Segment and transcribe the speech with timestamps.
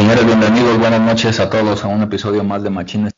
[0.00, 3.12] Señores, bienvenidos, buenas noches a todos a un episodio más de Machines.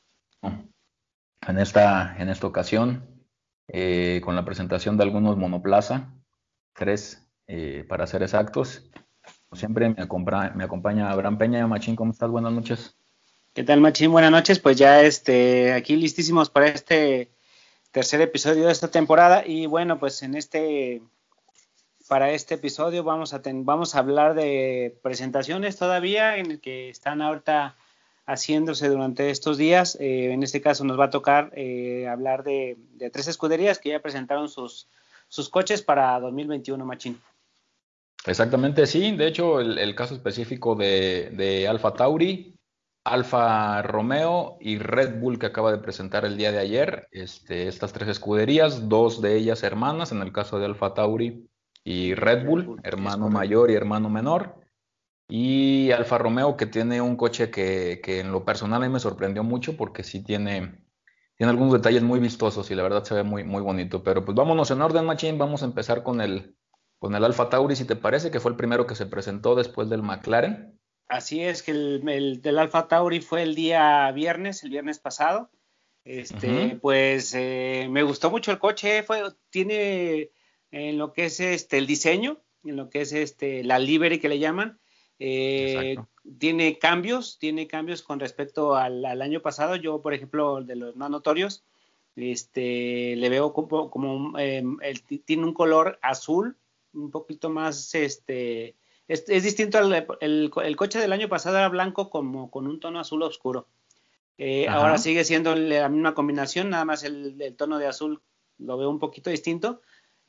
[1.46, 3.24] En esta, en esta ocasión,
[3.69, 6.12] eh, con la presentación de algunos monoplaza,
[6.74, 8.91] tres eh, para ser exactos.
[9.48, 11.69] Como siempre, me, acompaña, me acompaña Abraham Peña.
[11.69, 12.30] Machín, ¿cómo estás?
[12.30, 12.96] Buenas noches.
[13.55, 14.11] ¿Qué tal, Machín?
[14.11, 14.58] Buenas noches.
[14.58, 17.30] Pues ya este, aquí listísimos para este
[17.92, 19.44] tercer episodio de esta temporada.
[19.46, 21.00] Y bueno, pues en este
[22.08, 27.22] para este episodio vamos a, vamos a hablar de presentaciones todavía en el que están
[27.22, 27.77] ahorita
[28.27, 29.97] haciéndose durante estos días.
[30.00, 32.77] Eh, en este caso nos va a tocar eh, hablar de,
[33.12, 34.89] tres escuderías que ya presentaron sus,
[35.28, 37.20] sus coches para 2021, Machín.
[38.25, 39.17] Exactamente, sí.
[39.17, 42.56] De hecho, el, caso específico de, de Alfa Tauri,
[43.05, 47.08] Alfa Romeo y Red Bull que acaba de presentar el día de ayer.
[47.11, 51.48] Este, estas tres escuderías, dos de ellas hermanas, en el caso de Alfa Tauri,
[51.84, 54.62] y Red Bull, hermano mayor y hermano menor.
[55.28, 59.42] Y Alfa Romeo, que tiene un coche que, en lo personal a mí me sorprendió
[59.42, 60.84] mucho porque sí tiene,
[61.36, 64.02] tiene algunos detalles muy vistosos y la verdad se ve muy, muy bonito.
[64.02, 65.39] Pero pues vámonos en orden, Machine.
[65.39, 66.57] Vamos a empezar con el,
[66.98, 69.89] con el Alfa Tauri, si te parece, que fue el primero que se presentó después
[69.89, 70.78] del McLaren.
[71.08, 75.51] Así es, que el, del Alfa Tauri fue el día viernes, el viernes pasado.
[76.05, 80.30] Este, pues eh, me gustó mucho el coche, fue, tiene
[80.72, 84.28] en lo que es este el diseño, en lo que es este la livery que
[84.28, 84.80] le llaman.
[85.18, 85.96] Eh,
[86.38, 89.77] tiene cambios, tiene cambios con respecto al, año pasado.
[89.77, 91.64] Yo, por ejemplo, de los más notorios,
[92.16, 94.78] este, le veo como, como em,
[95.24, 96.56] tiene un color azul,
[96.92, 98.74] un poquito más, este,
[99.06, 103.22] es, distinto al el, coche del año pasado era blanco como con un tono azul
[103.22, 103.68] oscuro.
[104.39, 108.22] Eh, ahora sigue siendo la misma combinación, nada más el, el, tono de azul
[108.58, 109.83] lo veo un poquito distinto,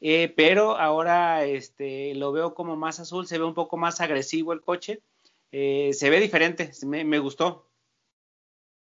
[0.06, 4.52] eh, pero ahora este, lo veo como más azul, se ve un poco más agresivo
[4.52, 5.02] el coche,
[5.50, 7.70] eh, se ve diferente, me, gustó.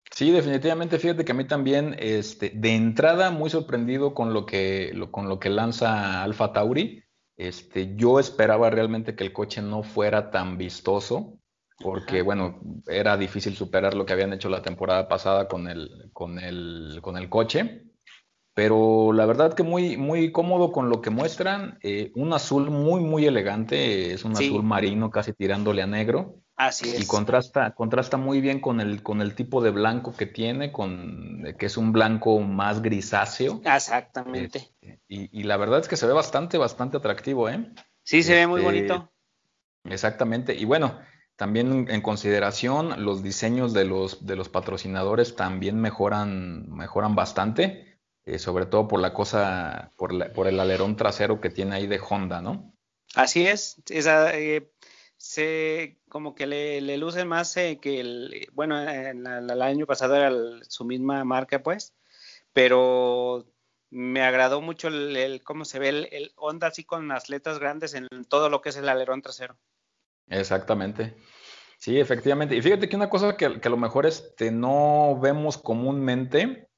[0.10, 4.98] Sí, definitivamente, fíjate que a mí también, este, de entrada, muy sorprendido con lo que,
[5.12, 7.04] con lo que lanza Alfa Tauri.
[7.36, 11.40] Este, yo esperaba realmente que el coche no fuera tan vistoso,
[11.78, 16.40] porque bueno, era difícil superar lo que habían hecho la temporada pasada con el, con
[16.40, 17.91] el, con el coche
[18.54, 21.80] pero la verdad que muy, muy cómodo con lo que muestran.
[21.84, 26.42] Eh, un azul muy, muy elegante, es un azul marino casi tirándole a negro.
[26.58, 27.02] Así es.
[27.02, 31.44] Y contrasta, contrasta muy bien con el, con el tipo de blanco que tiene, con,
[31.58, 33.62] que es un blanco más grisáceo.
[33.64, 34.70] Exactamente.
[34.82, 37.72] Este, y, la verdad es que se ve bastante, bastante atractivo, ¿eh?
[38.04, 39.12] Sí, se ve muy este, bonito.
[39.86, 40.54] Exactamente.
[40.54, 41.00] Y bueno,
[41.38, 47.91] también en consideración, los diseños de los, de los patrocinadores también mejoran, mejoran bastante.
[48.32, 52.00] Eh, sobre todo por la cosa, por, por, el alerón trasero que tiene ahí de
[52.00, 52.74] Honda, ¿no?
[53.14, 54.72] Así es, esa, eh,
[55.18, 60.32] se, como que le, le luce más eh, que el, bueno, el año pasado era
[60.62, 61.94] su misma marca, pues,
[62.54, 63.52] pero
[63.90, 68.08] me agradó mucho el, cómo se ve el, Honda así con las letras grandes en
[68.30, 69.58] todo lo que es el alerón trasero.
[70.30, 71.18] Exactamente.
[71.78, 72.56] Sí, efectivamente.
[72.56, 76.71] Y fíjate que una cosa que, que a lo mejor este, no vemos comúnmente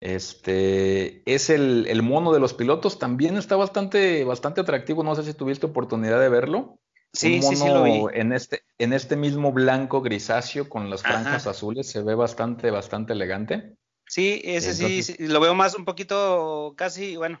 [0.00, 5.02] este es el, mono de los pilotos, también está bastante, bastante atractivo.
[5.02, 6.78] No sé si tuviste oportunidad de verlo.
[7.12, 8.02] Sí, sí, sí, lo vi.
[8.12, 13.14] En este, en este mismo blanco grisáceo con las franjas azules, se ve bastante, bastante
[13.14, 13.76] elegante.
[14.06, 17.40] Sí, ese sí, lo veo más un poquito, casi, bueno,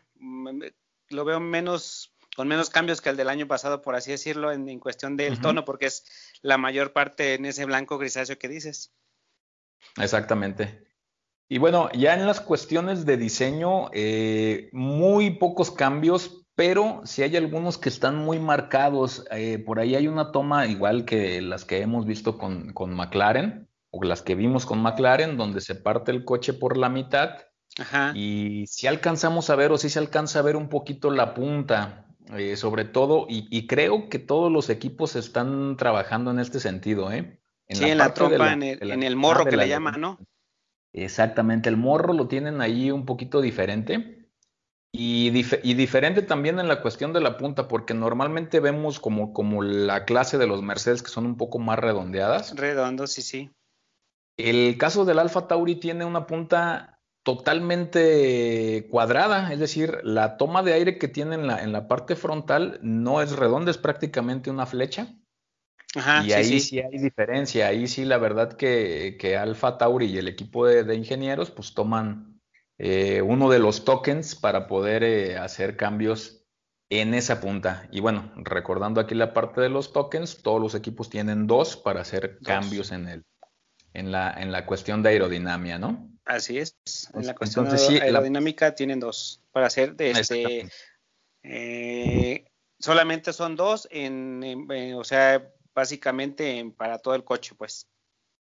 [1.08, 4.78] lo veo menos, con menos cambios que el del año pasado, por así decirlo, en,
[4.78, 6.04] cuestión del tono, porque es
[6.42, 8.92] la mayor parte en ese blanco grisáceo que dices.
[9.96, 10.87] Exactamente.
[11.48, 17.36] Y bueno, ya en las cuestiones de diseño, eh, muy pocos cambios, pero sí hay
[17.36, 19.24] algunos que están muy marcados.
[19.30, 23.66] Eh, por ahí hay una toma igual que las que hemos visto con, con, McLaren,
[23.90, 27.30] o las que vimos con McLaren, donde se parte el coche por la mitad.
[27.78, 28.12] Ajá.
[28.14, 32.08] Y si alcanzamos a ver, o si se alcanza a ver un poquito la punta,
[32.36, 37.40] eh, sobre todo, y, creo que todos los equipos están trabajando en este sentido, ¿eh?
[37.70, 40.18] sí, en la trompa, en, el, en el morro que le llaman, ¿no?
[40.92, 44.18] Exactamente, el morro lo tienen ahí un poquito diferente.
[44.90, 50.04] Y, diferente también en la cuestión de la punta, porque normalmente vemos como, como la
[50.06, 52.56] clase de los Mercedes que son un poco más redondeadas.
[52.56, 53.50] Redondos, sí, sí.
[54.38, 60.72] El caso del Alfa Tauri tiene una punta totalmente cuadrada, es decir, la toma de
[60.72, 64.64] aire que tiene en la, en la parte frontal no es redonda, es prácticamente una
[64.64, 65.17] flecha
[65.94, 66.80] y ahí sí.
[66.80, 71.50] hay diferencia, ahí sí la verdad que, que Alfa Tauri y el equipo de, ingenieros
[71.50, 72.40] pues toman
[72.78, 76.44] eh, uno de los tokens para poder eh, hacer cambios
[76.90, 77.88] en esa punta.
[77.90, 82.02] Y bueno, recordando aquí la parte de los tokens, todos los equipos tienen dos para
[82.02, 83.24] hacer cambios en el
[83.94, 86.10] en la, en la cuestión de aerodinámica, ¿no?
[86.24, 86.76] Así es.
[87.14, 90.68] En la cuestión aerodinámica tienen dos para hacer de este.
[91.42, 92.44] Eh,
[92.78, 97.88] solamente son dos, en, o sea, básicamente para todo el coche, pues.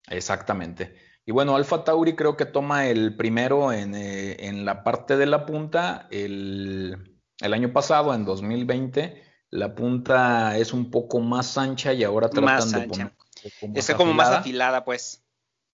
[0.08, 0.96] Exactamente.
[1.26, 5.26] Y bueno, Alfa Tauri creo que toma el primero en, eh, en la parte de
[5.26, 6.08] la punta.
[6.12, 12.30] El, el, año pasado, en 2020, la punta es un poco más ancha y ahora
[12.30, 13.12] tratan de poner.
[13.76, 15.22] Está como más afilada, pues.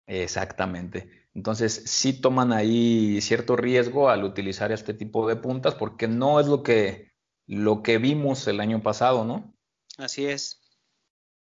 [0.07, 1.27] Exactamente.
[1.35, 6.47] Entonces, sí toman ahí cierto riesgo al utilizar este tipo de puntas porque no es
[6.47, 7.11] lo que,
[7.45, 9.53] lo que vimos el año pasado, ¿no?
[9.97, 10.64] Así es.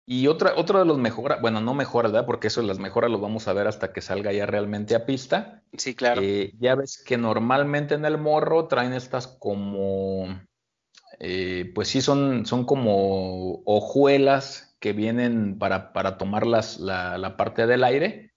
[0.08, 2.28] Y otra, otra de los mejoras, bueno, no mejoras, ¿verdad?
[2.28, 5.06] Porque eso de las mejoras los vamos a ver hasta que salga ya realmente a
[5.06, 5.64] pista.
[5.78, 6.22] Sí, claro.
[6.22, 10.28] Eh, ya ves que normalmente en el morro traen estas como,
[11.20, 17.36] eh, pues sí, son, son como hojuelas que vienen para, para tomar las, la, la
[17.36, 18.36] parte del aire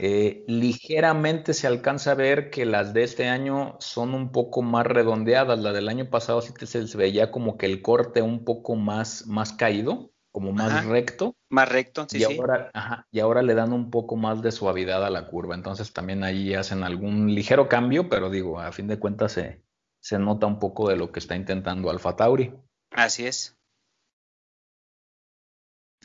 [0.00, 4.86] eh, ligeramente se alcanza a ver que las de este año son un poco más
[4.86, 5.58] redondeadas.
[5.58, 9.26] La del año pasado sí que se veía como que el corte un poco más,
[9.26, 11.36] más caído, como más recto.
[11.48, 15.04] Más recto, sí, y Ahora, ajá, y ahora le dan un poco más de suavidad
[15.04, 15.54] a la curva.
[15.54, 19.62] Entonces también ahí hacen algún ligero cambio, pero digo, a fin de cuentas se,
[20.00, 22.52] se nota un poco de lo que está intentando Alfa Tauri.
[22.90, 23.56] Así es.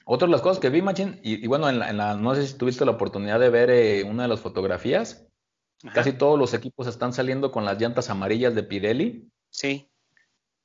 [0.05, 2.85] Otra de las cosas que vi, Machín, y, bueno, en la, no sé si tuviste
[2.85, 5.27] la oportunidad de ver eh, una de las fotografías,
[5.91, 9.31] casi todos los equipos están saliendo con las llantas amarillas de Pirelli.
[9.49, 9.88] Sí.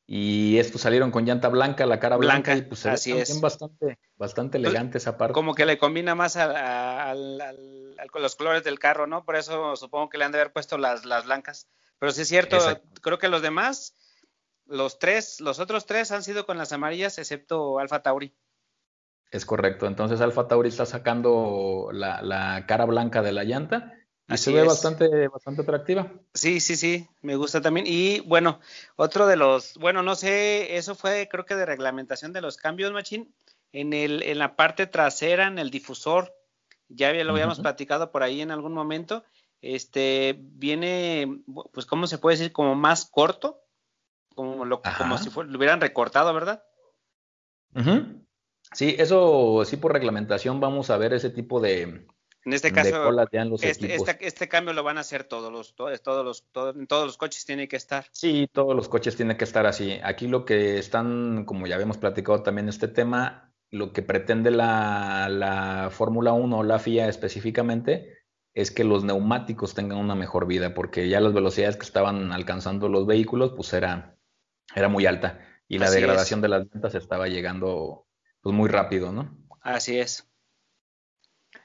[0.06, 3.40] Y estos salieron con llanta blanca, la cara blanca, y pues así es.
[3.40, 5.32] bastante, bastante pues, elegante esa parte.
[5.32, 9.24] Como que le combina más con los colores del carro, ¿no?
[9.24, 11.68] Por eso supongo que le han de haber puesto las, las blancas.
[11.98, 12.58] Pero sí es cierto,
[13.00, 13.94] creo que los demás,
[14.66, 18.34] los tres, los otros tres han sido con las amarillas, excepto Alfa Tauri.
[19.30, 19.86] Es correcto.
[19.86, 23.92] Entonces Alfa Tauri está sacando la, cara blanca de la llanta
[24.28, 26.10] y se ve bastante, bastante atractiva.
[26.32, 27.86] Sí, sí, sí, me gusta también.
[27.86, 28.60] Y bueno,
[28.96, 32.92] otro de los, bueno, no sé, eso fue creo que de reglamentación de los cambios,
[32.92, 33.34] Machín.
[33.72, 36.32] En, el, en la parte trasera, en el difusor,
[36.88, 39.24] ya lo habíamos platicado por ahí en algún momento,
[39.60, 41.42] este viene,
[41.72, 42.52] pues, ¿cómo se puede decir?
[42.52, 43.62] Como más corto,
[44.34, 46.62] como, lo, como si lo hubieran recortado, ¿verdad?
[48.72, 52.06] Sí, eso sí por reglamentación vamos a ver ese tipo de,
[52.44, 53.11] en este caso,
[53.62, 57.06] este, este, este, cambio lo van a hacer todos los, todos, todos los, todos, todos
[57.06, 58.06] los coches tienen que estar.
[58.13, 59.98] Sí, todos los coches tienen que estar así.
[60.03, 65.29] Aquí lo que están, como ya habíamos platicado también este tema, lo que pretende la,
[65.31, 68.19] la Fórmula 1 o la FIA específicamente
[68.53, 72.89] es que los neumáticos tengan una mejor vida, porque ya las velocidades que estaban alcanzando
[72.89, 74.17] los vehículos, pues era,
[74.74, 78.06] era muy alta y la degradación de las ventas estaba llegando
[78.41, 79.36] pues muy rápido, ¿no?
[79.60, 80.29] Así es.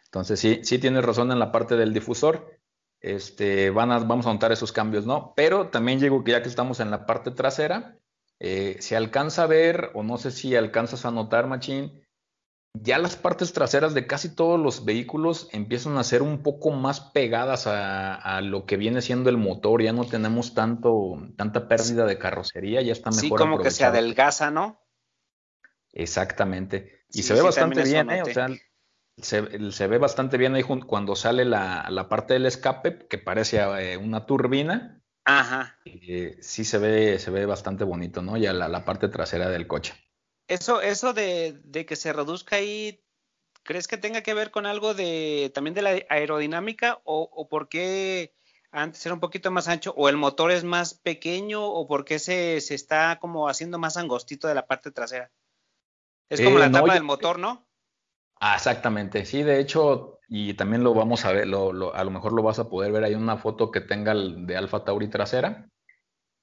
[0.09, 2.59] Entonces sí, sí tienes razón en la parte del difusor.
[2.99, 5.33] Este, van a, vamos a notar esos cambios, ¿no?
[5.35, 7.97] Pero también llego que ya que estamos en la parte trasera,
[8.39, 12.03] eh, se alcanza a ver, o no sé si alcanzas a notar, Machín,
[12.73, 17.01] ya las partes traseras de casi todos los vehículos empiezan a ser un poco más
[17.01, 22.05] pegadas a, a, lo que viene siendo el motor, ya no tenemos tanto, tanta pérdida
[22.05, 23.21] de carrocería, ya está mejor.
[23.21, 24.81] Sí, como que se adelgaza, ¿no?
[25.93, 27.05] Exactamente.
[27.11, 28.21] Y se ve bastante bien, ¿eh?
[28.21, 28.49] O sea,
[29.21, 34.25] se, ve bastante bien ahí cuando sale la, parte del escape, que parece eh, una
[34.25, 35.01] turbina.
[35.25, 35.77] Ajá.
[35.85, 38.37] Eh, sí se ve, se ve bastante bonito, ¿no?
[38.37, 39.93] Ya la, parte trasera del coche.
[40.47, 43.03] Eso, eso de, que se reduzca ahí,
[43.63, 46.99] ¿crees que tenga que ver con algo de también de la aerodinámica?
[47.03, 48.33] ¿O, o por qué
[48.71, 49.93] antes era un poquito más ancho?
[49.95, 51.63] ¿O el motor es más pequeño?
[51.63, 55.31] ¿O por qué se, se está como haciendo más angostito de la parte trasera?
[56.29, 57.68] Es como la eh, tapa del motor, ¿no?
[58.39, 62.33] Ah, exactamente, sí, de hecho, y también lo vamos a ver, lo, a lo mejor
[62.33, 65.69] lo vas a poder ver, hay una foto que tenga de Alfa Tauri trasera.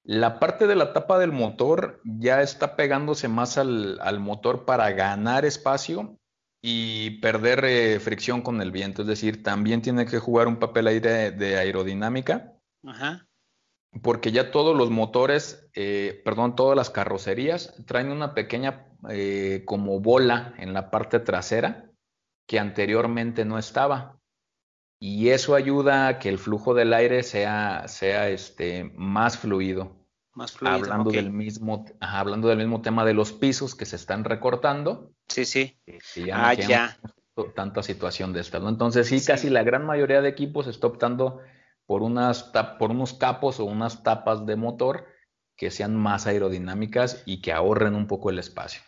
[0.05, 5.45] La parte de la tapa del motor ya está pegándose más al, motor para ganar
[5.45, 6.19] espacio
[6.63, 10.87] y perder eh, fricción con el viento, es decir, también tiene que jugar un papel
[10.87, 12.53] ahí de, aerodinámica.
[12.85, 13.26] Ajá
[14.03, 20.01] porque ya todos los motores, eh, perdón, todas las carrocerías traen una pequeña eh, como
[20.01, 21.91] bola en la parte trasera
[22.47, 24.19] que anteriormente no estaba.
[24.99, 29.95] Y eso ayuda a que el flujo del aire sea, sea este, más fluido.
[30.33, 30.77] Más fluido.
[30.77, 35.13] Hablando, del mismo, hablando del mismo tema de los pisos que se están recortando.
[35.29, 35.79] Sí, sí.
[36.15, 36.99] ya ah, ya.
[37.55, 38.71] Tanta situación de esta, ¿no?
[38.71, 41.43] Entonces, sí, casi la gran mayoría de equipos está optando
[41.87, 45.07] por, unas por unos capos o unas tapas de motor
[45.57, 48.83] que sean más aerodinámicas y que ahorren un poco el espacio.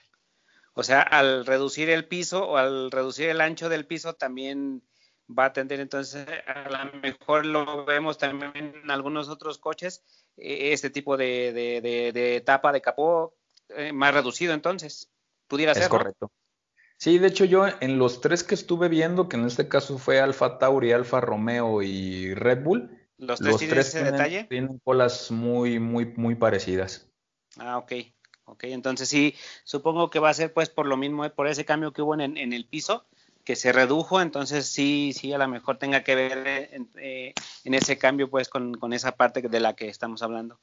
[0.75, 4.83] O sea, al reducir el piso o al reducir el ancho del piso también
[5.29, 5.81] va a tender.
[5.81, 10.05] Entonces a lo mejor lo vemos también en algunos otros coches
[10.37, 13.35] e, este tipo de, de, tapa de capó
[13.71, 15.11] eh, más reducido entonces
[15.47, 16.31] pudiera ser es correcto
[16.99, 20.21] sí de hecho yo en los tres que estuve viendo que en este caso fue
[20.21, 25.79] Alfa Tauri Alfa Romeo y Red Bull los tres, tienen ese detalle tienen colas muy
[25.79, 27.09] muy muy parecidas
[27.59, 27.93] ah ok
[28.45, 31.65] ok entonces sí supongo que va a ser pues por lo mismo eh, por ese
[31.65, 33.07] cambio que hubo en, en el piso
[33.49, 37.33] que se redujo, entonces sí, sí, a lo mejor tenga que ver eh, eh,
[37.65, 40.61] en, ese cambio, pues, con, esa parte de la que estamos hablando.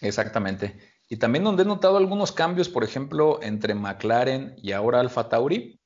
[0.00, 0.91] Exactamente.
[1.12, 5.78] Y también donde he notado algunos cambios, por ejemplo, entre McLaren y ahora Alfa Tauri,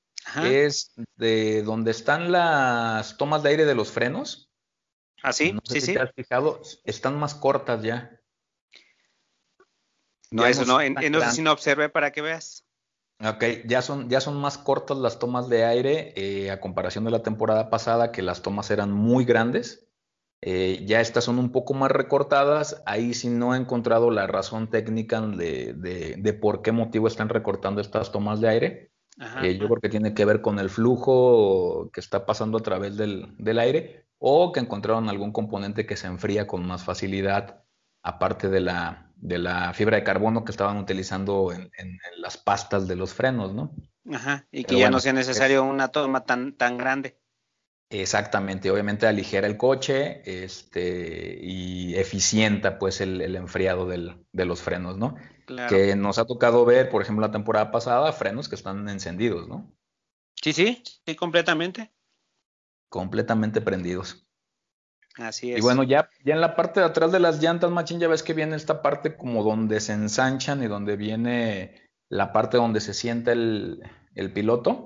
[0.44, 4.52] es de donde están las tomas de aire de los frenos.
[5.24, 5.58] ¿Ah, sí?
[5.64, 5.94] sí, sí.
[5.94, 8.20] Te has fijado, están más cortas ya.
[10.30, 12.64] No, eso no, en, no sé si no observé para que veas.
[13.18, 17.10] Ok, ya son, ya son más cortas las tomas de aire eh, a comparación de
[17.10, 19.85] la temporada pasada, que las tomas eran muy grandes.
[20.48, 22.80] Eh, ya estas son un poco más recortadas.
[22.86, 27.80] Ahí sí no he encontrado la razón técnica de, de, por qué motivo están recortando
[27.80, 28.92] estas tomas de aire.
[29.42, 32.96] Eh, yo creo que tiene que ver con el flujo que está pasando a través
[32.96, 37.64] del, del aire o que encontraron algún componente que se enfría con más facilidad,
[38.04, 41.72] aparte de la, de la fibra de carbono que estaban utilizando en,
[42.18, 43.74] las pastas de los frenos, ¿no?
[44.12, 47.18] Ajá, y que ya no sea necesario una toma tan, tan grande.
[47.88, 55.16] Exactamente, obviamente aligera el coche este, y eficienta pues el, enfriado de los frenos, ¿no?
[55.46, 55.68] Claro.
[55.68, 59.72] Que nos ha tocado ver, por ejemplo, la temporada pasada, frenos que están encendidos, ¿no?
[60.42, 61.92] Sí, sí, sí, completamente.
[62.88, 64.26] Completamente prendidos.
[65.16, 65.58] Así es.
[65.58, 68.22] Y bueno, ya, ya en la parte de atrás de las llantas, machín, ya ves
[68.22, 72.94] que viene esta parte como donde se ensanchan y donde viene la parte donde se
[72.94, 73.82] sienta el,
[74.34, 74.85] piloto.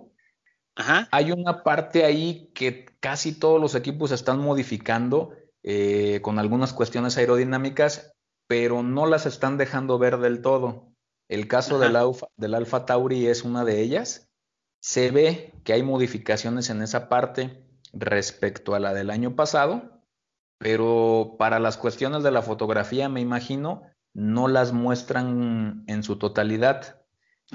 [0.81, 1.09] Ajá.
[1.13, 5.33] Hay una parte ahí que casi todos los equipos están modificando
[5.63, 8.15] eh, con algunas cuestiones aerodinámicas,
[8.47, 10.89] pero no las están dejando ver del todo.
[11.29, 14.31] El caso del Alfa, del Alfa Tauri es una de ellas.
[14.81, 20.03] Se ve que hay modificaciones en esa parte respecto a la del año pasado,
[20.59, 23.83] pero para las cuestiones de la fotografía, me imagino,
[24.15, 27.00] no las muestran en su totalidad.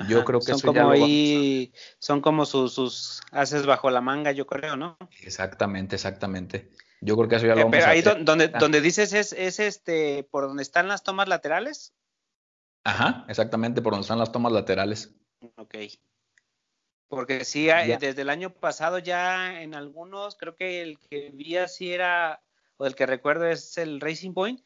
[0.09, 4.75] Yo creo que son como ahí, son como sus, haces bajo la manga, yo creo,
[4.75, 4.97] ¿no?
[5.21, 6.71] Exactamente, exactamente.
[7.01, 8.57] Yo creo que eso ya lo eh, vamos pero ahí donde, ah.
[8.59, 11.93] donde dices es, es este, por donde están las tomas laterales.
[12.83, 15.13] Ajá, exactamente, por donde están las tomas laterales.
[15.55, 15.75] Ok.
[17.07, 21.93] Porque sí, desde el año pasado ya en algunos, creo que el que vi así
[21.93, 22.41] era
[22.77, 24.61] o el que recuerdo es el Racing Point,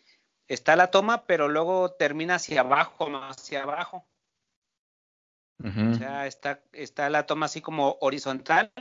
[0.48, 4.08] está la toma, pero luego termina hacia abajo, hacia abajo.
[5.62, 8.72] O sea, está, está la toma así como horizontal,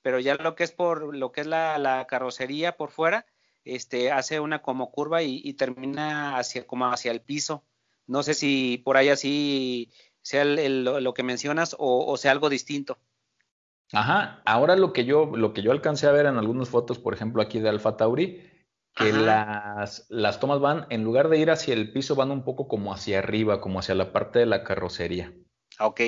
[0.00, 3.26] pero ya lo que es por lo que es la, carrocería por fuera,
[3.64, 7.64] este, hace una como curva y, termina hacia como hacia el piso.
[8.06, 9.92] No sé si por ahí así
[10.22, 12.98] sea lo que mencionas o, o sea algo distinto.
[13.92, 17.14] Ajá, ahora lo que yo, lo que yo alcancé a ver en algunas fotos, por
[17.14, 18.42] ejemplo, aquí de Alfa Tauri,
[18.96, 22.66] que las, las, tomas van, en lugar de ir hacia el piso, van un poco
[22.66, 25.34] como hacia arriba, como hacia la parte de la carrocería.
[25.80, 26.00] Ok.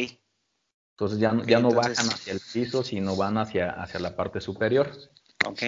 [0.93, 4.91] Entonces ya, ya no bajan hacia el piso, sino van hacia, hacia la parte superior.
[5.47, 5.63] Ok.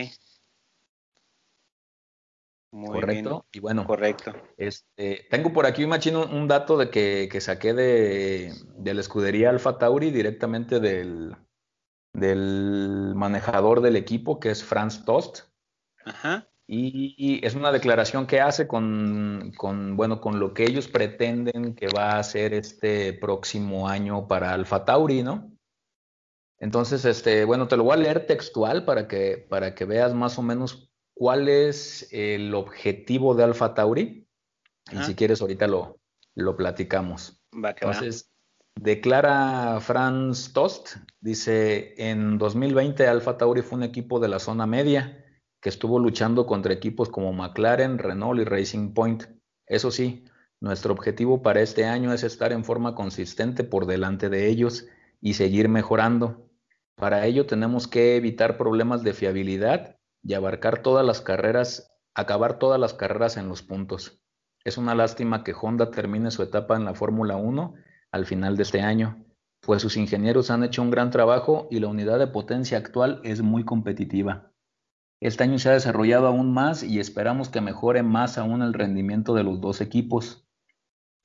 [2.73, 3.47] Muy correcto.
[3.53, 4.33] Y bueno, correcto.
[4.57, 9.51] Este, tengo por aquí, Machino, un dato de que, que saqué de, de, la escudería
[9.51, 11.37] Alfa Tauri directamente del,
[12.13, 15.49] del manejador del equipo, que es Franz Tost.
[16.05, 16.50] Ajá.
[16.73, 19.53] Y, es una declaración que hace con,
[19.97, 24.85] bueno, con lo que ellos pretenden que va a ser este próximo año para Alfa
[24.85, 25.51] Tauri, ¿no?
[26.61, 30.39] Entonces, este, bueno, te lo voy a leer textual para que, para que veas más
[30.39, 34.29] o menos cuál es el objetivo de Alfa Tauri.
[34.93, 35.99] Y si quieres, ahorita lo,
[36.37, 37.43] lo platicamos.
[37.53, 38.31] Entonces,
[38.77, 45.20] declara Franz Tost, dice, en 2020 Alfa Tauri fue un equipo de la zona media
[45.61, 49.25] que estuvo luchando contra equipos como McLaren, Renault y Racing Point.
[49.67, 50.25] Eso sí,
[50.61, 54.87] nuestro objetivo para este año es estar en forma consistente por delante de ellos
[55.21, 56.51] y seguir mejorando.
[56.97, 62.79] Para ello tenemos que evitar problemas de fiabilidad y abarcar todas las carreras, acabar todas
[62.79, 64.21] las carreras en los puntos.
[64.65, 67.75] Es una lástima que Honda termine su etapa en la Fórmula 1
[68.13, 69.25] al final de este año,
[69.61, 73.41] pues sus ingenieros han hecho un gran trabajo y la unidad de potencia actual es
[73.41, 74.50] muy competitiva.
[75.21, 79.35] Este año se ha desarrollado aún más y esperamos que mejore más aún el rendimiento
[79.35, 80.49] de los dos equipos.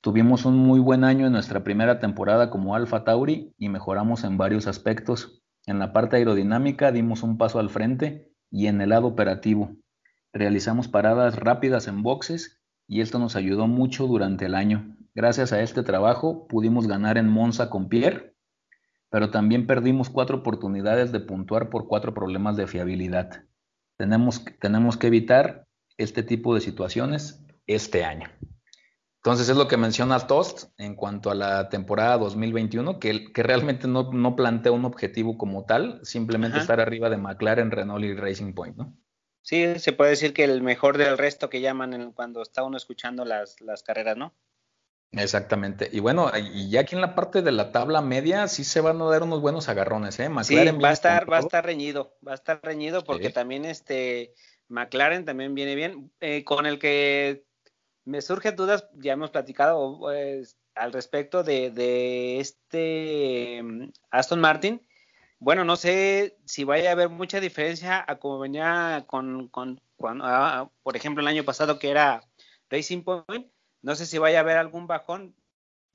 [0.02, 4.36] Tuvimos un muy buen año en nuestra primera temporada como Alfa Tauri y mejoramos en
[4.36, 5.42] varios aspectos.
[5.64, 9.74] En la parte aerodinámica dimos un paso al frente y en el lado operativo.
[10.30, 14.94] Realizamos paradas rápidas en boxes y esto nos ayudó mucho durante el año.
[15.14, 18.36] Gracias a este trabajo pudimos ganar en Monza con Pierre,
[19.08, 23.46] pero también perdimos cuatro oportunidades de puntuar por cuatro problemas de fiabilidad.
[23.96, 28.28] Tenemos, tenemos que evitar este tipo de situaciones este año.
[29.26, 33.88] Entonces es lo que menciona Tost en cuanto a la temporada 2021, que, que realmente
[33.88, 38.52] no, no, plantea un objetivo como tal, simplemente estar arriba de McLaren, Renault y Racing
[38.54, 38.96] Point, ¿no?
[39.42, 43.24] Sí, se puede decir que el mejor del resto que llaman cuando está uno escuchando
[43.24, 44.32] las, las carreras, ¿no?
[45.12, 45.88] Exactamente.
[45.92, 49.00] Y bueno, y ya aquí en la parte de la tabla media sí se van
[49.00, 50.28] a dar unos buenos agarrones, ¿eh?
[50.28, 53.64] McLaren sí, va a estar, va a estar reñido, va a estar reñido porque también
[53.64, 54.34] este
[54.68, 56.12] McLaren también viene bien.
[56.20, 57.44] Eh, con el que
[58.04, 64.86] me surgen dudas, ya hemos platicado pues, al respecto de, este mm, Aston Martin.
[65.38, 69.80] Bueno, no sé si vaya a haber mucha diferencia a como venía con, con,
[70.22, 72.22] ah, por ejemplo, el año pasado que era
[72.70, 73.46] Racing Point.
[73.86, 75.36] No sé si vaya a haber algún bajón.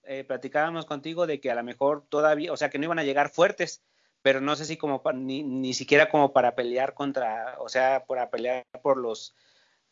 [0.04, 3.04] Eh, platicábamos contigo de que a lo mejor todavía, o sea, que no iban a
[3.04, 3.84] llegar fuertes,
[4.22, 8.30] pero no sé si como ni, ni siquiera como para pelear contra, o sea, para
[8.30, 9.36] pelear por los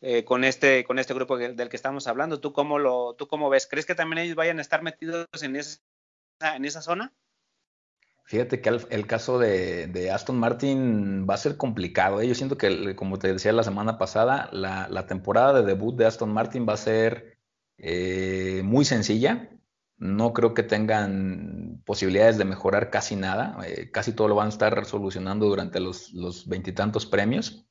[0.00, 2.40] eh, con, este, con este grupo del que estamos hablando.
[2.40, 3.66] ¿Tú cómo, lo, ¿Tú cómo ves?
[3.66, 5.82] ¿Crees que también ellos vayan a estar metidos en esa,
[6.56, 7.12] en esa zona?
[8.24, 12.22] Fíjate que el, caso de, Aston Martin va a ser complicado.
[12.22, 12.28] ¿eh?
[12.28, 16.32] Yo siento que, como te decía la semana pasada, la, temporada de debut de Aston
[16.32, 17.29] Martin va a ser
[17.80, 19.50] eh, muy sencilla.
[19.96, 23.58] No creo que tengan posibilidades de mejorar casi nada.
[23.92, 27.66] casi todo lo van a estar solucionando durante los veintitantos premios.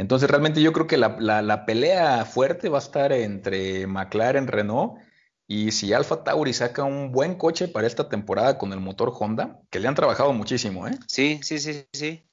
[0.00, 4.98] Entonces, realmente yo creo que la, pelea fuerte va a estar entre McLaren, Renault,
[5.46, 9.60] y si Alfa Tauri saca un buen coche para esta temporada con el motor Honda,
[9.68, 10.98] que le han trabajado muchísimo, ¿eh?
[11.06, 12.26] Sí, sí, sí, sí.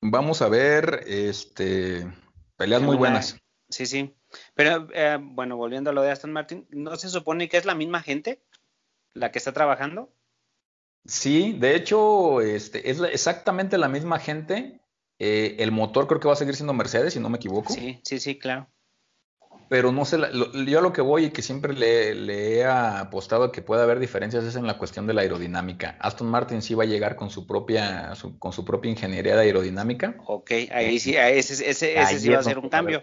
[0.00, 2.06] Vamos a ver, este,
[2.56, 3.36] peleas muy buenas.
[3.68, 4.15] Sí, sí.
[4.54, 7.74] Pero, eh, bueno, volviendo a lo de Aston Martin, ¿no se supone que es la
[7.74, 8.42] misma gente
[9.12, 10.12] la que está trabajando?
[11.04, 14.80] Sí, de hecho, este, es exactamente la misma gente
[15.18, 17.72] eh, el motor creo que va a seguir siendo Mercedes, si no me equivoco.
[17.72, 18.68] Sí, sí, sí, claro.
[19.68, 20.18] Pero no sé,
[20.68, 24.54] yo lo que voy y que siempre le, he apostado que puede haber diferencias es
[24.54, 25.96] en la cuestión de la aerodinámica.
[25.98, 30.16] Aston Martin sí va a llegar con su propia, con su propia ingeniería de aerodinámica.
[30.26, 33.02] Ok, ahí sí, ese, ese, ese sí va a ser un cambio.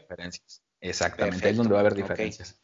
[0.84, 2.62] Exactamente, ahí es donde va a haber diferencias.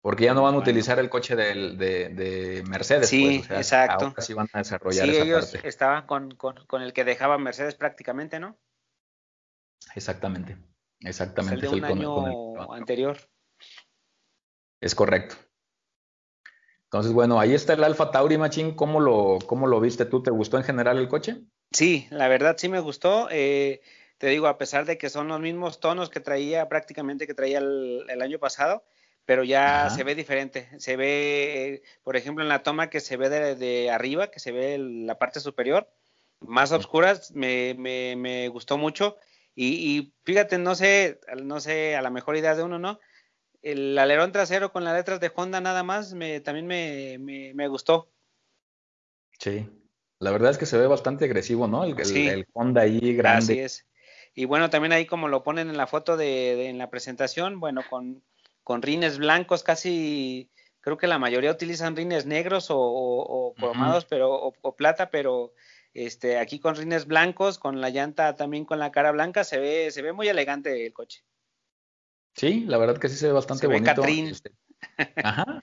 [0.00, 3.08] Porque ya no van a utilizar el coche de, de, Mercedes.
[3.08, 4.06] Sí, pues, exacto.
[4.06, 8.38] Ahora sí van a desarrollar sí, ellos estaban con, con, el que dejaba Mercedes prácticamente,
[8.38, 8.56] ¿no?
[9.96, 10.56] Exactamente,
[11.00, 11.66] exactamente.
[11.66, 13.18] Es el de un año anterior.
[14.80, 15.34] Es correcto.
[16.84, 18.76] Entonces, bueno, ahí está el Alfa Tauri Machine.
[18.76, 20.22] ¿Cómo lo, ¿Cómo lo viste tú?
[20.22, 21.42] ¿Te gustó en general el coche?
[21.72, 23.28] Sí, la verdad sí me gustó.
[23.30, 23.82] Eh,
[24.18, 27.58] te digo, a pesar de que son los mismos tonos que traía prácticamente que traía
[27.58, 28.84] el, año pasado,
[29.24, 30.68] pero ya se ve diferente.
[30.78, 34.78] Se ve, por ejemplo, en la toma que se ve de, arriba, que se ve
[34.78, 35.88] la parte superior,
[36.40, 39.16] más oscuras, me, me, me gustó mucho.
[39.60, 43.00] Y, fíjate, no sé, no sé, a la mejor idea de uno, ¿no?
[43.60, 48.08] El alerón trasero con las letras de Honda nada más me, también me, me, gustó.
[49.40, 49.68] Sí,
[50.20, 51.82] la verdad es que se ve bastante agresivo, ¿no?
[51.82, 53.52] El, Honda ahí grande.
[53.54, 53.86] Así es.
[54.34, 57.82] Y bueno, también ahí como lo ponen en la foto de, en la presentación, bueno,
[57.88, 58.22] con,
[58.62, 64.76] con rines blancos casi, creo que la mayoría utilizan rines negros o, cromados, pero, o,
[64.76, 65.52] plata, pero
[65.94, 69.90] este, aquí con rines blancos, con la llanta también con la cara blanca, se ve,
[69.90, 71.24] se ve muy elegante el coche.
[72.34, 74.04] Sí, la verdad que sí se ve bastante bonito.
[74.04, 74.52] Este,
[75.16, 75.62] ajá.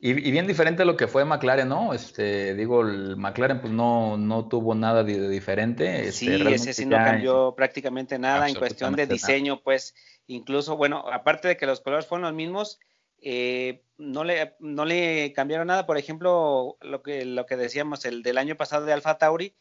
[0.00, 1.92] Y, bien diferente a lo que fue McLaren, ¿no?
[1.92, 6.08] Este, digo, el McLaren pues no, no tuvo nada de, diferente.
[6.08, 9.96] Este, sí, ese sí no cambió prácticamente nada en cuestión de diseño, pues
[10.28, 12.78] incluso, bueno, aparte de que los colores fueron los mismos,
[13.20, 15.84] eh, no, le, no le cambiaron nada.
[15.84, 19.56] Por ejemplo, lo que, lo que decíamos, el del año pasado de Alfa Tauri,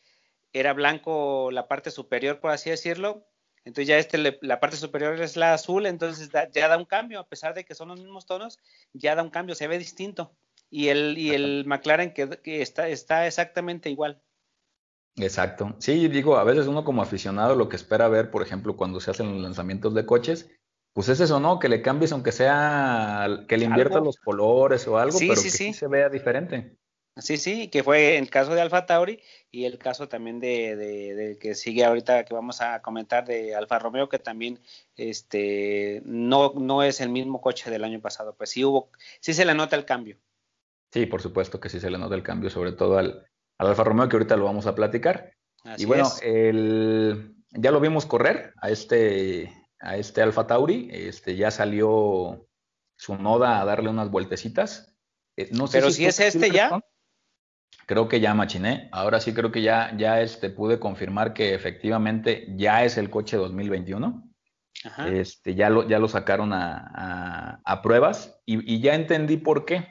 [0.54, 3.26] era blanco la parte superior, por así decirlo.
[3.67, 7.27] Entonces ya este, la parte superior es la azul, entonces ya da un cambio, a
[7.27, 8.60] pesar de que son los mismos tonos,
[8.93, 10.32] ya da un cambio, se ve distinto.
[10.69, 14.21] Y el, y el McLaren que, que está, está exactamente igual.
[15.17, 15.75] Exacto.
[15.80, 19.12] Sí, digo, a veces uno como aficionado lo que espera ver, por ejemplo, cuando se
[19.12, 20.49] hacen los lanzamientos de coches,
[20.93, 21.60] pues es eso, ¿no?
[21.60, 25.73] Que le cambies, aunque sea, que le invierta los colores o algo, pero que sí.
[25.73, 26.77] se vea diferente.
[27.19, 31.38] Sí, sí, que fue el caso de Alfa Tauri y el caso también de, de,
[31.39, 34.60] que sigue ahorita que vamos a comentar de Alfa Romeo que también
[34.95, 39.45] este no no es el mismo coche del año pasado, pues sí hubo sí se
[39.45, 40.17] le nota el cambio.
[40.91, 43.27] Sí, por supuesto que sí se le nota el cambio, sobre todo al,
[43.58, 45.34] al Alfa Romeo que ahorita lo vamos a platicar.
[45.77, 51.51] y bueno, el, ya lo vimos correr a este a este Alfa Tauri, este ya
[51.51, 52.47] salió
[52.95, 54.93] su noda a darle unas vueltecitas.
[55.36, 56.80] Eh, no sé Pero si, es este ya.
[57.88, 58.89] Creo que ya machiné.
[58.91, 63.38] Ahora sí creo que ya, ya este, pude confirmar que efectivamente ya es el coche
[63.38, 64.30] 2021.
[65.08, 69.88] Este, ya, lo, ya lo sacaron a, pruebas y, ya entendí por qué.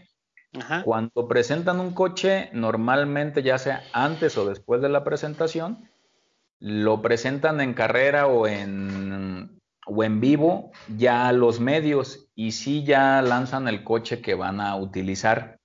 [0.85, 5.89] Cuando presentan un coche, normalmente ya sea antes o después de la presentación,
[6.59, 13.23] lo presentan en carrera o en, o en vivo ya los medios y sí ya
[13.23, 15.61] lanzan el coche que van a utilizar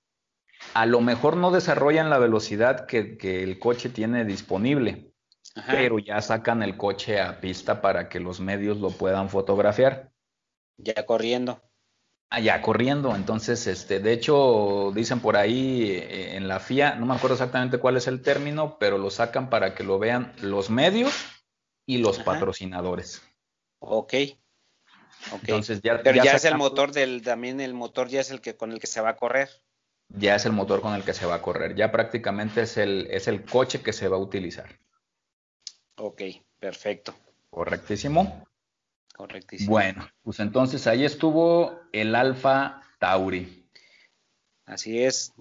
[0.74, 5.12] a lo mejor no desarrollan la velocidad que, el coche tiene disponible,
[5.66, 10.12] pero ya sacan el coche a pista para que los medios lo puedan fotografiar.
[10.78, 11.60] Ya corriendo.
[12.30, 13.14] Ah, ya corriendo.
[13.14, 17.76] Entonces, este, de hecho, dicen por ahí eh, en la FIA, no me acuerdo exactamente
[17.76, 21.12] cuál es el término, pero lo sacan para que lo vean los medios
[21.84, 23.22] y los patrocinadores.
[23.80, 24.14] Ok.
[25.30, 28.56] Entonces ya, pero ya, es el motor del, también el motor ya es el que
[28.56, 29.50] con el que se va a correr
[30.16, 31.74] ya es el motor con el que se va a correr.
[31.74, 34.78] Ya prácticamente es el, es el coche que se va a utilizar.
[35.96, 36.22] Ok,
[36.58, 37.14] perfecto.
[37.50, 38.46] Correctísimo.
[39.14, 39.70] Correctísimo.
[39.70, 43.68] Bueno, pues entonces ahí estuvo el Alfa Tauri.
[44.64, 45.32] Así es,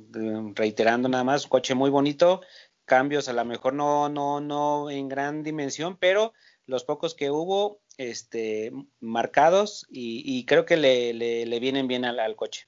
[0.56, 2.42] reiterando nada más, coche muy bonito,
[2.86, 6.34] cambios a lo mejor no, no, no en gran dimensión, pero
[6.66, 12.68] los pocos que hubo, este, marcados y, creo que le, le, vienen bien al coche.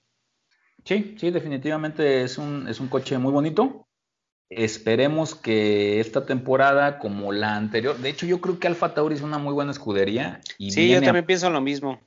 [0.85, 3.87] Sí, sí, definitivamente es un, es un coche muy bonito.
[4.49, 9.21] Esperemos que esta temporada, como la anterior, de hecho yo creo que Alfa Tauri es
[9.21, 10.41] una muy buena escudería.
[10.57, 11.99] Y sí, yo también pienso lo mismo.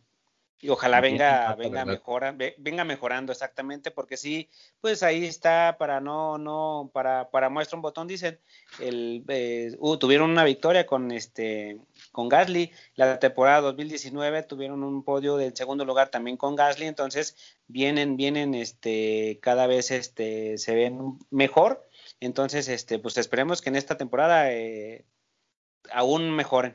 [0.61, 4.49] Y ojalá venga, venga, mejora, venga mejorando exactamente, porque sí,
[4.81, 8.39] pues ahí está para no, no, para, para muestra un botón, dicen,
[8.81, 11.79] el, eh, uh, tuvieron una victoria con este,
[12.17, 17.37] con Gasly, la temporada 2019 tuvieron un podio del segundo lugar también con Gasly, entonces
[17.67, 21.87] vienen, vienen, este, cada vez, este, se ven mejor,
[22.19, 25.05] entonces, este, pues esperemos que en esta temporada eh,
[25.93, 26.75] aún mejoren.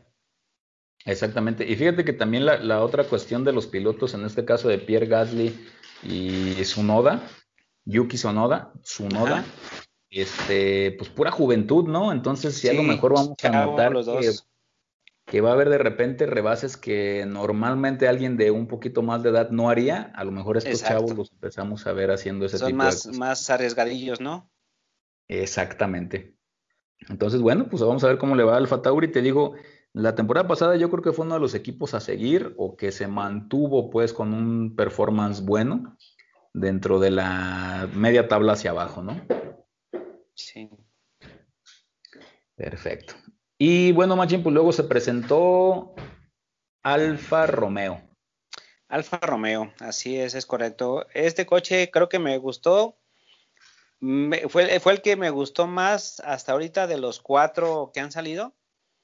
[1.05, 1.67] Exactamente.
[1.67, 5.07] Y fíjate que también la, otra cuestión de los pilotos, en este caso de Pierre
[5.07, 5.59] Gasly
[6.03, 7.27] y Sunoda,
[7.85, 9.43] Yuki Sonoda, Sunoda,
[10.11, 12.11] este, pues pura juventud, ¿no?
[12.11, 14.29] Entonces, si a lo mejor vamos a notar que,
[15.41, 19.49] va a haber de repente rebases que normalmente alguien de un poquito más de edad
[19.49, 23.03] no haría, a lo mejor estos chavos los empezamos a ver haciendo ese tipo más,
[23.03, 23.17] de cosas.
[23.17, 24.51] más arriesgadillos, ¿no?
[25.27, 26.35] Exactamente.
[27.07, 29.09] Entonces, bueno, pues vamos a ver cómo le va al Fatauri.
[29.09, 29.55] Te digo,
[29.93, 32.91] la temporada pasada yo creo que fue uno de los equipos a seguir o que
[32.91, 35.97] se mantuvo pues con un performance bueno
[36.53, 39.21] dentro de la media tabla hacia abajo, ¿no?
[40.33, 40.69] Sí.
[42.55, 43.15] Perfecto.
[43.63, 45.93] Y bueno, Machín, pues luego se presentó
[46.81, 48.01] Alfa Romeo.
[48.87, 51.05] Alfa Romeo, así es, es correcto.
[51.13, 52.97] Este coche creo que me gustó.
[54.49, 58.55] fue, fue el que me gustó más hasta ahorita de los cuatro que han salido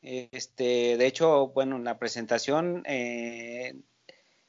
[0.01, 3.75] este, de hecho, bueno, en la presentación eh,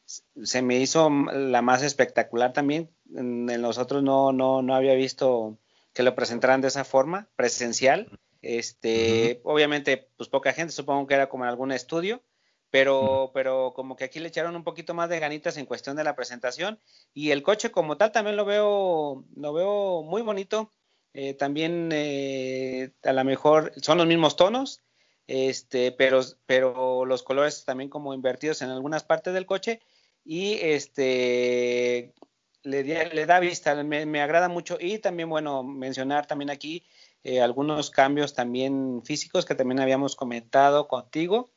[0.06, 2.90] se me hizo la más espectacular también.
[3.14, 5.58] En los otros no, no, no había visto
[5.92, 8.18] que lo presentaran de esa forma, presencial.
[8.42, 12.22] Este, obviamente, pues poca gente, supongo que era como en algún estudio,
[12.70, 16.04] pero, pero como que aquí le echaron un poquito más de ganitas en cuestión de
[16.04, 16.80] la presentación.
[17.14, 20.70] Y el coche como tal también lo veo, lo veo muy bonito.
[21.14, 24.82] Eh, también eh, a lo mejor son los mismos tonos,
[25.26, 29.80] este, pero, pero los colores también como invertidos en algunas partes del coche
[30.24, 32.14] y este
[32.62, 36.84] le, le da vista, me, agrada mucho y también bueno mencionar también aquí
[37.24, 41.50] eh, algunos cambios también físicos que también habíamos comentado contigo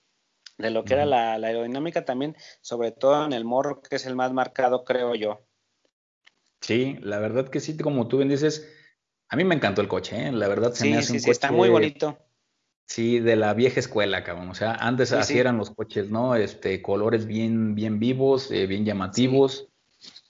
[0.57, 4.15] de lo que era la, aerodinámica también, sobre todo en el morro que es el
[4.15, 5.41] más marcado creo yo.
[6.61, 8.71] Sí, la verdad que sí, como tú bien dices,
[9.29, 10.31] a mí me encantó el coche, ¿eh?
[10.31, 12.17] la verdad se me hace un sí, está muy bonito
[12.91, 14.49] Sí, de la vieja escuela, cabrón.
[14.49, 16.35] O sea, antes así eran los coches, ¿no?
[16.35, 19.69] Este, colores bien, bien vivos, eh, bien llamativos.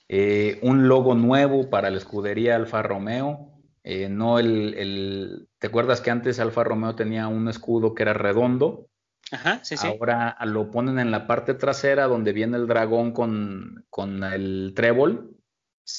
[0.08, 3.51] Eh, un logo nuevo para la escudería Alfa Romeo.
[3.84, 8.12] Eh, no el, el, ¿Te acuerdas que antes Alfa Romeo tenía un escudo que era
[8.12, 8.88] redondo?
[9.32, 9.86] Ajá, sí, sí.
[9.86, 15.36] Ahora lo ponen en la parte trasera donde viene el dragón con, con el trébol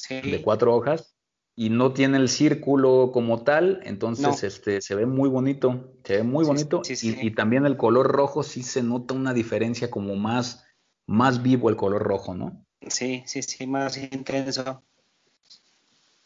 [0.10, 1.15] de cuatro hojas.
[1.56, 6.24] y no tiene el círculo como tal, entonces este, se ve muy bonito, se ve
[6.24, 10.65] muy bonito y, también el color rojo sí se nota una diferencia como más,
[11.06, 12.65] más vivo el color rojo, ¿no?
[12.88, 14.84] Sí, sí, sí, más intenso.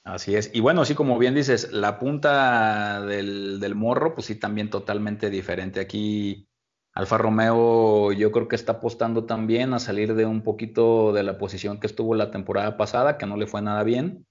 [0.08, 0.50] Así es.
[0.54, 5.30] Y bueno, así como bien dices, la punta del, del morro, pues sí, también totalmente
[5.30, 5.80] diferente.
[5.80, 6.48] Aquí
[6.94, 11.38] Alfa Romeo yo creo que está apostando también a salir de un poquito de la
[11.38, 14.26] posición que estuvo la temporada pasada, que no le fue nada bien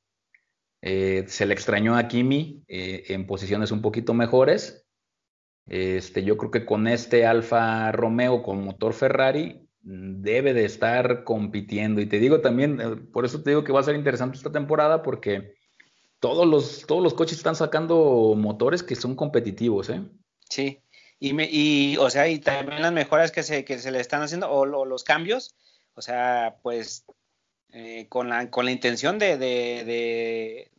[0.83, 4.87] eh, se le extrañó a Kimi eh, en posiciones un poquito mejores.
[5.67, 11.25] Este, yo creo que con este Alfa Romeo con motor Ferrari mm, debe de estar
[11.25, 12.01] compitiendo.
[12.01, 14.53] Y te digo también, eh, por eso te digo que va a ser interesante esta
[14.53, 15.56] temporada porque
[16.21, 20.03] todos los, todos los coches están sacando motores que son competitivos, ¿eh?
[20.49, 20.81] Sí.
[21.19, 24.23] Y, me, y, o sea, y también las mejoras que se, que se le están
[24.23, 25.55] haciendo, o, los cambios,
[25.95, 27.07] o sea, pues
[28.09, 30.71] con, la, con la intención de, de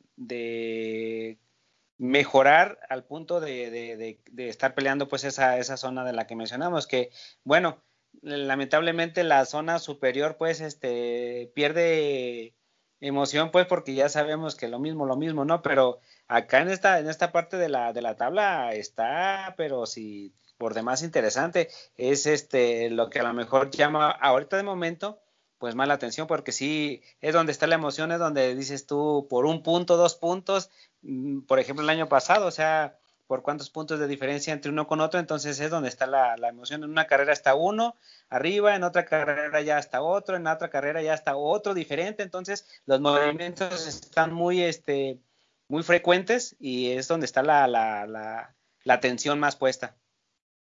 [1.97, 7.11] mejorar al punto de, estar peleando pues esa, esa, zona de la que mencionamos, que
[7.43, 7.83] bueno,
[8.21, 12.55] lamentablemente la zona superior pues este pierde
[12.99, 15.61] emoción pues porque ya sabemos que lo mismo, lo mismo, ¿no?
[15.61, 20.33] Pero acá en esta, en esta parte de la, de la tabla está, pero si
[20.57, 25.19] por demás interesante, es este lo que a lo mejor llama ahorita de momento
[25.59, 29.45] pues mala atención porque sí es donde está la emoción, es donde dices tú por
[29.45, 30.69] un punto, dos puntos,
[31.01, 34.87] mm, por ejemplo el año pasado, o sea, por cuántos puntos de diferencia entre uno
[34.87, 36.83] con otro, entonces es donde está la, emoción.
[36.83, 37.95] En una carrera está uno
[38.29, 42.65] arriba, en otra carrera ya está otro, en otra carrera ya está otro diferente, entonces
[42.85, 45.19] los movimientos están muy, este,
[45.67, 49.95] muy frecuentes y es donde está la, la, la, la tensión más puesta.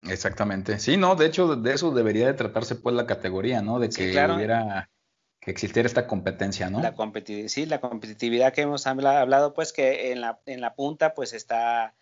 [0.03, 0.79] Exactamente.
[0.79, 3.79] Sí, no, de hecho, de eso debería de tratarse pues la categoría, ¿no?
[3.79, 4.89] De que hubiera,
[5.41, 6.81] que existiera esta competencia, ¿no?
[6.81, 6.95] La
[7.49, 11.95] sí, la competitividad que hemos hablado, pues que en la, en la punta, pues está,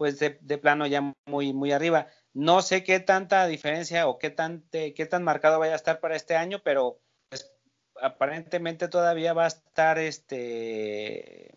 [0.00, 2.06] pues de, plano ya muy, muy arriba.
[2.32, 6.16] No sé qué tanta diferencia o qué tan, qué tan marcado vaya a estar para
[6.16, 7.52] este año, pero pues,
[8.00, 11.52] aparentemente todavía va a estar este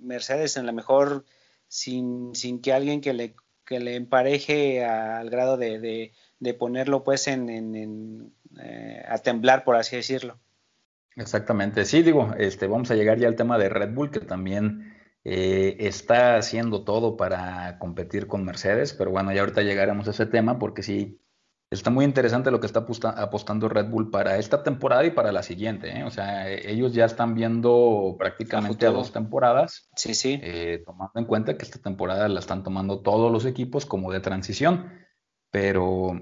[0.00, 1.24] Mercedes en la mejor
[1.68, 6.12] sin, sin que alguien que le que le empareje al grado de,
[6.58, 10.40] ponerlo pues en, eh, a temblar, por así decirlo.
[11.14, 14.87] Exactamente, sí, digo, este, vamos a llegar ya al tema de Red Bull, que también
[15.30, 20.24] eh, está haciendo todo para competir con Mercedes, pero bueno, ya ahorita llegaremos a ese
[20.24, 21.20] tema porque sí,
[21.70, 25.42] está muy interesante lo que está apostando Red Bull para esta temporada y para la
[25.42, 25.98] siguiente.
[25.98, 26.04] ¿eh?
[26.04, 29.90] O sea, ellos ya están viendo prácticamente a, dos temporadas.
[29.96, 30.40] Sí, sí.
[30.42, 34.20] Eh, tomando en cuenta que esta temporada la están tomando todos los equipos como de
[34.20, 34.90] transición.
[35.50, 36.18] Pero,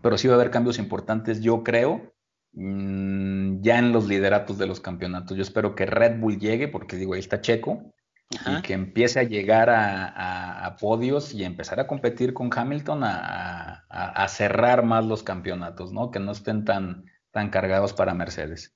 [0.00, 2.14] pero sí va a haber cambios importantes, yo creo,
[2.52, 5.36] mm, ya en los lideratos de los campeonatos.
[5.36, 7.94] Yo espero que Red Bull llegue, porque digo, ahí está Checo
[8.30, 14.84] y que empiece a llegar a, podios y empezar a competir con Hamilton a, cerrar
[14.84, 16.10] más los campeonatos, ¿no?
[16.10, 18.74] Que no estén tan, tan cargados para Mercedes.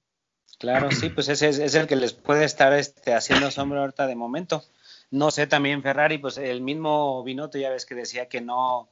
[0.58, 4.16] Claro, sí, pues ese es, el que les puede estar este, haciendo sombra ahorita de
[4.16, 4.64] momento.
[5.10, 8.88] No sé, también Ferrari, pues el mismo Binotto ya ves que decía que no,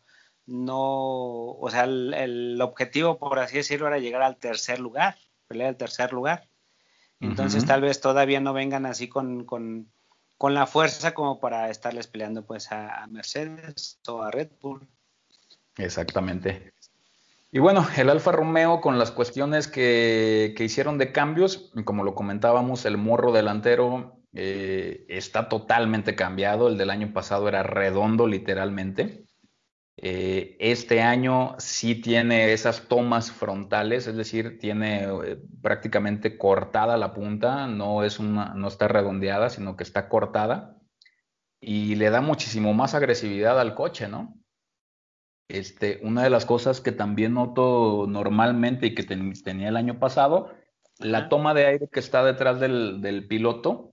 [0.47, 5.17] no, o sea, el, objetivo, por así decirlo, era llegar al tercer lugar,
[5.49, 6.49] pelear al tercer lugar.
[7.21, 9.93] Entonces tal vez todavía no vengan así con con
[10.49, 14.89] la fuerza como para estarles peleando pues a, Mercedes o a Red Bull.
[15.77, 16.73] Exactamente.
[17.53, 22.87] Y bueno, el Alfa Romeo con las cuestiones que, hicieron de cambios, como lo comentábamos,
[22.87, 26.69] el morro delantero eh, está totalmente cambiado.
[26.69, 29.27] El del año pasado era redondo literalmente.
[29.97, 37.13] Eh, este año sí tiene esas tomas frontales, es decir, tiene eh, prácticamente cortada la
[37.13, 40.81] punta, no, es una, no está redondeada, sino que está cortada
[41.61, 44.35] y le da muchísimo más agresividad al coche, ¿no?
[45.49, 50.55] Este, una de las cosas que también noto normalmente y que tenía el año pasado,
[50.99, 53.93] la toma de aire que está detrás del, piloto,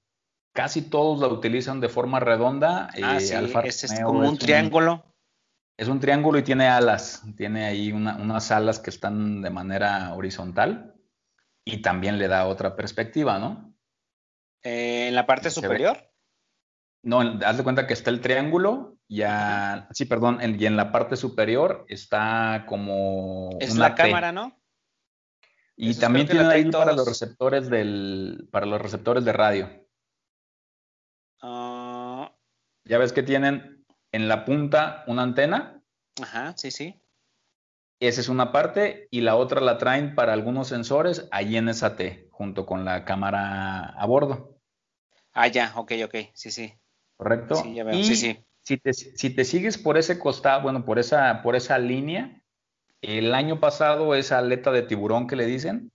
[0.54, 2.90] casi todos la utilizan de forma redonda.
[3.02, 3.34] Ah, sí,
[3.64, 5.04] es, como un triángulo.
[5.78, 10.96] Es un triángulo y tiene alas, tiene ahí unas alas que están de manera horizontal
[11.64, 13.76] y también le da otra perspectiva, ¿no?
[14.64, 16.12] Eh, ¿En la parte superior?
[17.04, 21.16] No, haz de cuenta que está el triángulo, ya, sí, perdón, y en la parte
[21.16, 23.52] superior está como...
[23.60, 24.60] Es la cámara, ¿no?
[25.76, 29.88] Y también tiene ahí para los receptores del, para los receptores de radio.
[31.40, 32.34] Ah.
[32.86, 33.77] ya ves que tienen
[34.18, 35.82] en la punta una antena.
[36.22, 37.00] Ajá, sí, sí.
[38.00, 41.96] Esa es una parte y la otra la traen para algunos sensores ahí en esa
[41.96, 44.60] T, junto con la cámara a bordo.
[45.34, 46.74] Ah, ya, ok, ok, sí, sí.
[47.16, 47.56] ¿Correcto?
[47.56, 48.44] Sí, ya veo, sí, sí.
[48.64, 52.42] Si te, si te sigues por ese costado, bueno, por esa, por esa línea,
[53.02, 55.92] el año pasado esa aleta de tiburón que le dicen,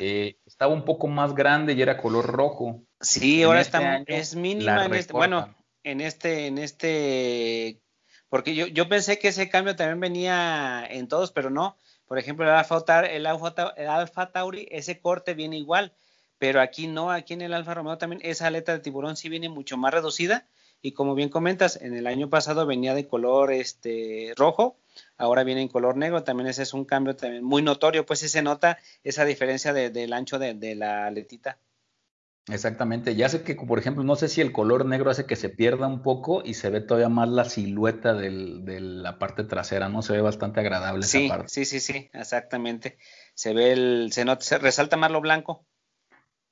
[0.00, 2.82] eh, estaba un poco más grande y era color rojo.
[3.00, 7.80] Sí, ahora este está, es mínima en este, bueno, en este, en este,
[8.28, 11.78] porque yo, yo pensé que ese cambio también venía en todos, pero no.
[12.06, 15.94] Por ejemplo, el Alfa, el Alfa, Tauri, ese corte viene igual,
[16.38, 19.48] pero aquí no, aquí en el Alfa Romeo también esa aleta de tiburón sí viene
[19.48, 20.46] mucho más reducida
[20.84, 24.76] y como bien comentas, en el año pasado venía de color este rojo,
[25.16, 28.28] ahora viene en color negro, también ese es un cambio también muy notorio, pues sí
[28.28, 31.58] se nota esa diferencia del ancho de, la aletita.
[32.48, 35.48] Exactamente, ya sé que, por ejemplo, no sé si el color negro hace que se
[35.48, 40.02] pierda un poco y se ve todavía más la silueta de la parte trasera, ¿no?
[40.02, 41.48] Se ve bastante agradable sí, esa parte.
[41.48, 42.98] Sí, sí, sí, exactamente.
[43.34, 45.66] Se ve el, se nota, se resalta más lo blanco.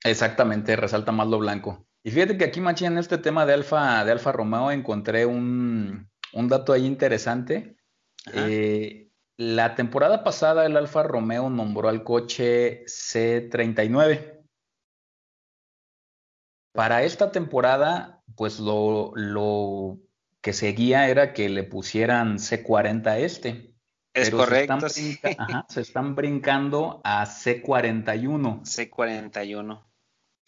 [0.03, 1.87] Exactamente, resalta más lo blanco.
[2.03, 6.09] Y fíjate que aquí, Machi, en este tema de Alfa, de Alfa Romeo encontré un,
[6.33, 7.77] dato ahí interesante.
[8.33, 14.32] Eh, la temporada pasada el Alfa Romeo nombró al coche C39.
[16.73, 19.99] Para esta temporada, pues lo, lo
[20.41, 23.75] que seguía era que le pusieran C40 a este.
[24.15, 24.89] Es correcto.
[24.89, 28.63] Se están, se están brincando a C41.
[28.63, 29.83] C41.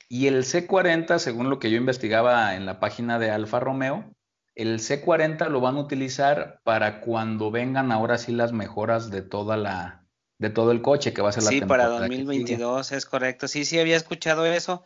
[0.09, 4.15] Y el C40, según lo que yo investigaba en la página de Alfa Romeo,
[4.55, 9.57] el C40 lo van a utilizar para cuando vengan ahora sí las mejoras de toda
[9.57, 10.07] la
[10.39, 13.49] de todo el coche que va a ser la Sí, para 2022 es correcto.
[13.49, 14.85] Sí, sí había escuchado eso.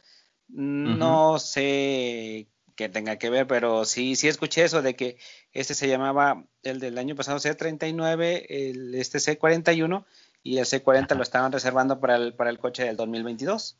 [0.49, 5.19] No sé qué tenga que ver, pero sí, sí escuché eso de que
[5.53, 10.05] este se llamaba el del año pasado C39, el este C41
[10.43, 13.79] y el C40 lo estaban reservando para el para el coche del 2022.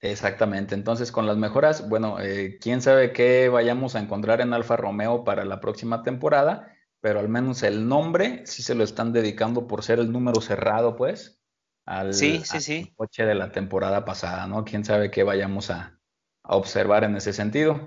[0.00, 4.76] Exactamente, entonces con las mejoras, bueno, eh, quién sabe qué vayamos a encontrar en Alfa
[4.76, 9.66] Romeo para la próxima temporada, pero al menos el nombre sí se lo están dedicando
[9.66, 11.40] por ser el número cerrado, pues,
[11.86, 12.12] al,
[12.94, 14.64] coche de la temporada pasada, ¿no?
[14.64, 15.95] Quién sabe qué vayamos a,
[16.48, 17.80] observar en ese sentido.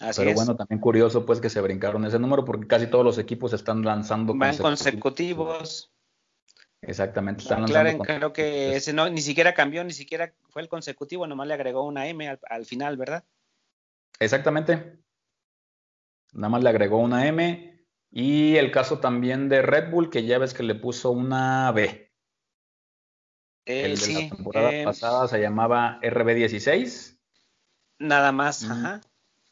[0.00, 3.18] Así pero bueno, también curioso, pues, que se brincaron ese número porque casi todos los
[3.18, 5.92] equipos están lanzando Van consecutivos.
[6.82, 7.42] Exactamente.
[7.42, 11.48] Están McLaren creo que ese no, ni siquiera cambió, ni siquiera fue el consecutivo, nomás
[11.48, 13.24] le agregó una M al, final, ¿verdad?
[14.20, 14.98] Exactamente.
[16.32, 17.84] Nada más le agregó una M.
[18.10, 22.10] Y el caso también de Red Bull, que ya ves que le puso una B.
[23.66, 27.17] el de la temporada eh, pasada se llamaba RB16.
[27.98, 29.00] Nada más, ajá.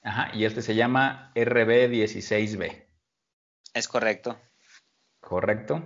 [0.02, 2.86] Ajá, y este se llama RB16B.
[3.74, 4.38] Es correcto.
[5.20, 5.82] Correcto.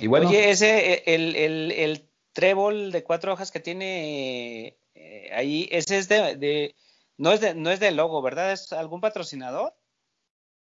[0.00, 5.98] Oye, ese, e, el, el, el, trébol de cuatro hojas que tiene eh, ahí, ese
[5.98, 6.74] es de,
[7.16, 8.52] no es de, no es del logo, ¿verdad?
[8.52, 9.74] ¿Es algún patrocinador?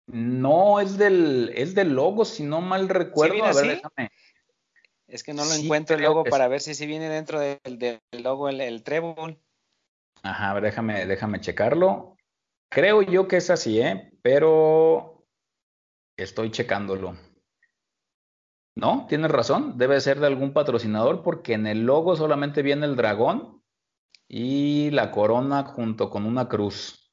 [0.06, 3.44] No, es del, es del logo, si no mal recuerdo.
[3.44, 4.10] a ver, déjame.
[5.06, 8.00] Es que no lo encuentro el logo para ver si, si viene dentro del, del
[8.22, 9.38] logo el, el, trébol.
[10.22, 12.16] Ajá, a ver, déjame, déjame checarlo.
[12.70, 14.12] Creo yo que es así, ¿eh?
[14.22, 15.26] Pero
[16.16, 17.16] estoy checándolo.
[18.76, 22.96] No, tienes razón, debe ser de algún patrocinador porque en el logo solamente viene el
[22.96, 23.62] dragón
[24.28, 27.12] y la corona junto con una cruz.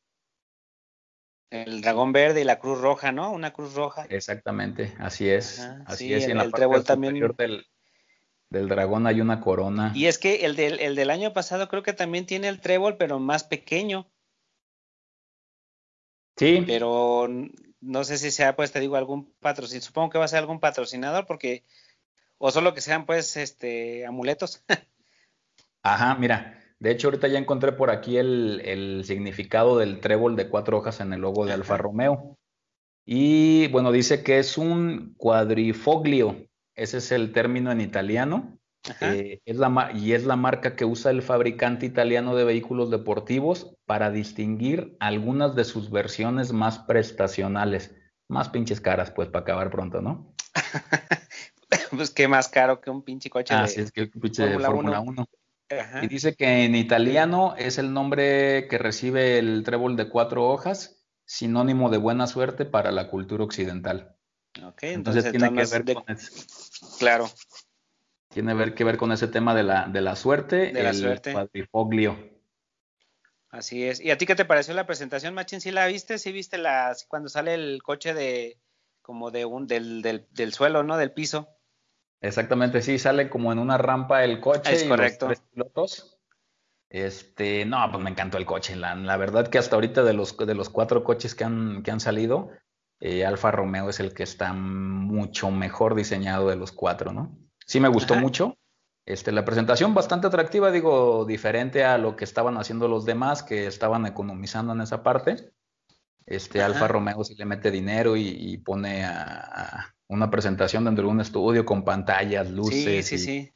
[1.50, 3.32] El dragón verde y la cruz roja, ¿no?
[3.32, 4.06] Una cruz roja.
[4.10, 5.60] Exactamente, así es.
[5.86, 6.28] así es.
[6.28, 7.20] y en la parte también...
[7.38, 7.66] del,
[8.50, 9.92] del, dragón hay una corona.
[9.96, 12.98] Y es que el del, el del año pasado creo que también tiene el trébol,
[12.98, 14.08] pero más pequeño.
[16.38, 16.64] Sí.
[16.66, 17.28] Pero
[17.82, 20.60] no sé si sea, pues te digo, algún patrocinador, supongo que va a ser algún
[20.60, 21.64] patrocinador porque,
[22.38, 24.64] o solo que sean pues, este, amuletos.
[25.84, 30.78] Ajá, mira, de hecho ahorita ya encontré por aquí el, significado del trébol de cuatro
[30.78, 32.38] hojas en el logo de Alfa Romeo.
[33.06, 36.47] Y bueno, dice que es un cuadrifoglio,
[36.78, 38.58] ese es el término en italiano.
[39.02, 43.76] Eh, es la, y es la marca que usa el fabricante italiano de vehículos deportivos
[43.86, 47.94] para distinguir algunas de sus versiones más prestacionales.
[48.30, 50.34] Más pinches caras, pues, para acabar pronto, ¿no?
[51.92, 55.02] pues qué más caro que un pinche coche ah, de, es que un pinche Fórmula,
[55.02, 55.26] 1.
[56.02, 61.04] Y dice que en italiano es el nombre que recibe el trébol de cuatro hojas,
[61.26, 64.17] sinónimo de buena suerte para la cultura occidental.
[64.64, 66.06] Ok, entonces, tiene que ver con.
[67.00, 67.30] Claro.
[68.30, 71.34] Tiene que ver con ese tema de la, de la suerte, de la el suerte.
[73.50, 74.02] Así es.
[74.02, 75.62] ¿Y a ti qué te pareció la presentación, Machín?
[75.62, 76.18] ¿Sí la viste?
[76.18, 78.60] ¿Sí viste la, cuando sale el coche de
[79.02, 80.98] como de un del, del, del suelo, ¿no?
[80.98, 81.48] Del piso.
[82.20, 85.30] Exactamente, sí, sale como en una rampa el coche es correcto.
[85.30, 86.20] los tres pilotos.
[86.90, 88.76] Este, no, pues me encantó el coche.
[88.76, 91.92] La, la, verdad que hasta ahorita de los, de los cuatro coches que han, que
[91.92, 92.52] han salido,
[93.00, 97.38] eh, Alfa Romeo es el que está mucho mejor diseñado de los cuatro, ¿no?
[97.66, 98.58] Sí me gustó mucho.
[99.06, 103.68] Este, la presentación bastante atractiva, digo, diferente a lo que estaban haciendo los demás, que
[103.68, 105.52] estaban economizando en esa parte.
[106.26, 111.22] Este, Alfa Romeo sí le mete dinero y, pone a, una presentación dentro de un
[111.22, 113.06] estudio con pantallas, luces.
[113.08, 113.52] Sí, sí,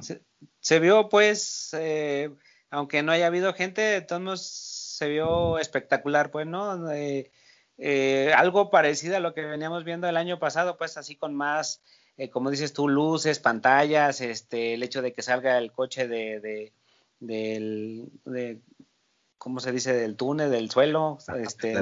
[0.00, 0.20] sí.
[0.60, 2.30] se, vio, pues, eh,
[2.70, 6.90] aunque no haya habido gente, de todos se vio espectacular, pues, ¿no?
[6.90, 7.30] Eh,
[7.82, 11.80] eh, algo parecido a lo que veníamos viendo el año pasado, pues así con más,
[12.18, 16.40] eh, como dices tú, luces, pantallas, este, el hecho de que salga el coche de,
[16.40, 16.72] de,
[17.20, 18.60] del, de
[19.38, 19.94] ¿cómo se dice?
[19.94, 21.74] Del túnel, del suelo, este,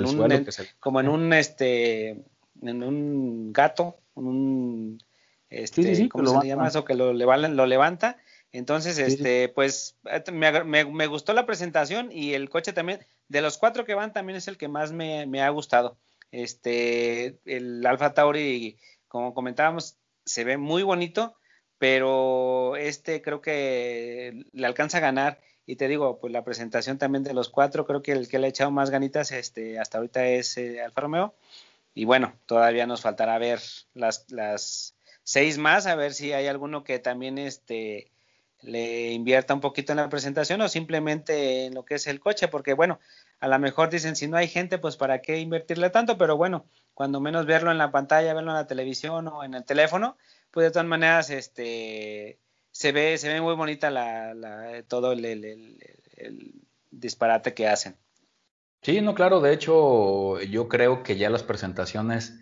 [0.78, 2.24] como en un, este,
[2.62, 5.02] en un gato, un,
[5.50, 6.84] este, ¿cómo se llama eso?
[6.84, 8.18] Que lo, lo levanta.
[8.52, 9.96] Entonces, este, pues
[10.32, 14.12] me, me, me, gustó la presentación y el coche también de los cuatro que van,
[14.12, 15.96] también es el que más me, ha gustado.
[16.30, 21.36] Este, el Alfa Tauri, como comentábamos, se ve muy bonito,
[21.78, 25.40] pero este creo que le alcanza a ganar.
[25.66, 28.46] Y te digo, pues la presentación también de los cuatro, creo que el que le
[28.46, 31.34] ha echado más ganitas este, hasta ahorita es eh, Alfa Romeo.
[31.94, 33.60] Y bueno, todavía nos faltará ver
[33.92, 38.10] las, las seis más, a ver si hay alguno que también este,
[38.62, 42.48] le invierta un poquito en la presentación o simplemente en lo que es el coche,
[42.48, 42.98] porque bueno,
[43.40, 46.66] a lo mejor dicen si no hay gente, pues para qué invertirle tanto, pero bueno,
[46.94, 50.16] cuando menos verlo en la pantalla, verlo en la televisión o en el teléfono,
[50.50, 52.38] pues de todas maneras, este,
[52.70, 56.54] se ve, se ve muy bonita la, la todo el, el,
[56.90, 57.96] disparate que hacen.
[58.82, 62.40] Sí, no, claro, de hecho, yo creo que ya las presentaciones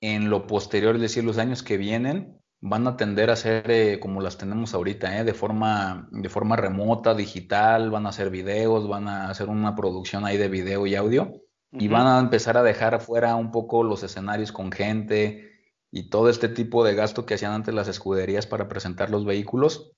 [0.00, 3.98] en lo posterior, es decir, los años que vienen, van a tender a ser eh,
[4.00, 5.24] como las tenemos ahorita, ¿eh?
[5.24, 10.26] de, forma, de forma remota, digital, van a hacer videos, van a hacer una producción
[10.26, 11.32] ahí de video y audio
[11.72, 15.52] y van a empezar a dejar fuera un poco los escenarios con gente
[15.92, 19.92] y todo este tipo de gasto que hacían antes las escuderías para presentar los vehículos.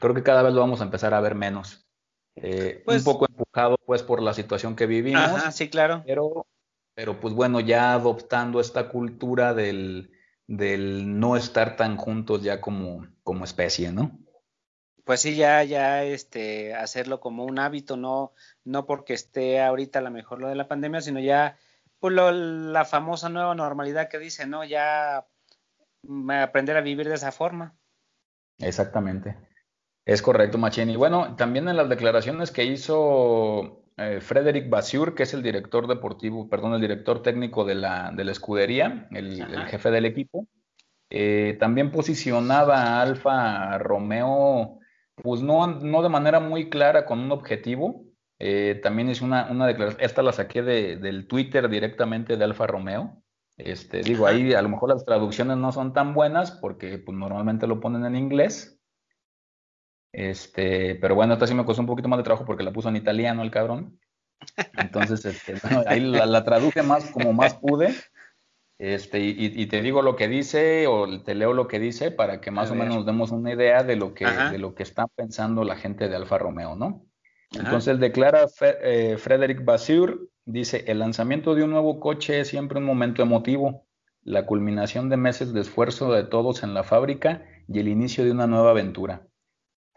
[0.00, 1.88] Creo que cada vez lo vamos a empezar a ver menos.
[2.36, 5.42] Eh, un pues poco empujado pues por la situación que vivimos.
[5.52, 6.04] sí, claro.
[6.06, 6.46] Pero,
[6.94, 10.12] pero pues bueno, ya adoptando esta cultura del,
[10.48, 14.18] del no estar tan juntos ya como, como especie, ¿no?
[15.04, 18.32] Pues sí, ya, ya, este, hacerlo como un hábito, no,
[18.64, 21.56] no porque esté ahorita a lo mejor lo de la pandemia, sino ya,
[22.00, 24.64] pues la famosa nueva normalidad que dice, ¿no?
[24.64, 25.26] Ya
[26.42, 27.76] aprender a vivir de esa forma.
[28.58, 29.36] Exactamente.
[30.04, 30.96] Es correcto, Machini.
[30.96, 36.48] Bueno, también en las declaraciones que hizo eh, Frederick Basur, que es el director deportivo,
[36.48, 40.46] perdón, el director técnico de la, de la escudería, el, jefe del equipo.
[41.10, 44.78] Eh, también posicionaba a Alfa Romeo,
[45.16, 48.04] pues no, no de manera muy clara con un objetivo.
[48.38, 52.66] Eh, también es una, una declaración, esta la saqué de, del Twitter directamente de Alfa
[52.66, 53.22] Romeo.
[53.56, 57.66] Este, digo, ahí a lo mejor las traducciones no son tan buenas porque pues, normalmente
[57.66, 58.77] lo ponen en inglés,
[60.18, 62.88] este, pero bueno, esta sí me costó un poquito más de trabajo porque la puso
[62.88, 64.00] en italiano el cabrón.
[64.76, 65.54] Entonces, este,
[65.86, 67.94] ahí la, traduje más como más pude.
[68.78, 72.50] Este, y, te digo lo que dice o te leo lo que dice para que
[72.50, 75.62] más o menos nos demos una idea de lo que, de lo que está pensando
[75.62, 77.04] la gente de Alfa Romeo, ¿no?
[77.52, 82.84] Entonces declara eh, Frederick Basur, dice, el lanzamiento de un nuevo coche es siempre un
[82.84, 83.86] momento emotivo,
[84.22, 88.32] la culminación de meses de esfuerzo de todos en la fábrica y el inicio de
[88.32, 89.28] una nueva aventura.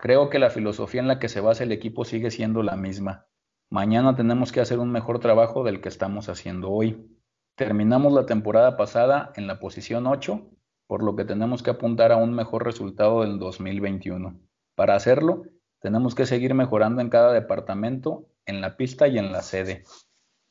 [0.02, 3.28] Creo que la filosofía en la que se basa el equipo sigue siendo la misma.
[3.70, 7.08] Mañana tenemos que hacer un mejor trabajo del que estamos haciendo hoy.
[7.56, 10.50] Terminamos la temporada pasada en la posición 8,
[10.88, 14.40] por lo que tenemos que apuntar a un mejor resultado del 2021.
[14.74, 15.44] Para hacerlo,
[15.80, 19.84] tenemos que seguir mejorando en cada departamento, en la pista y en la sede.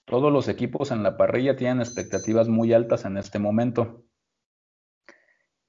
[0.05, 4.05] Todos los equipos en la parrilla tienen expectativas muy altas en este momento.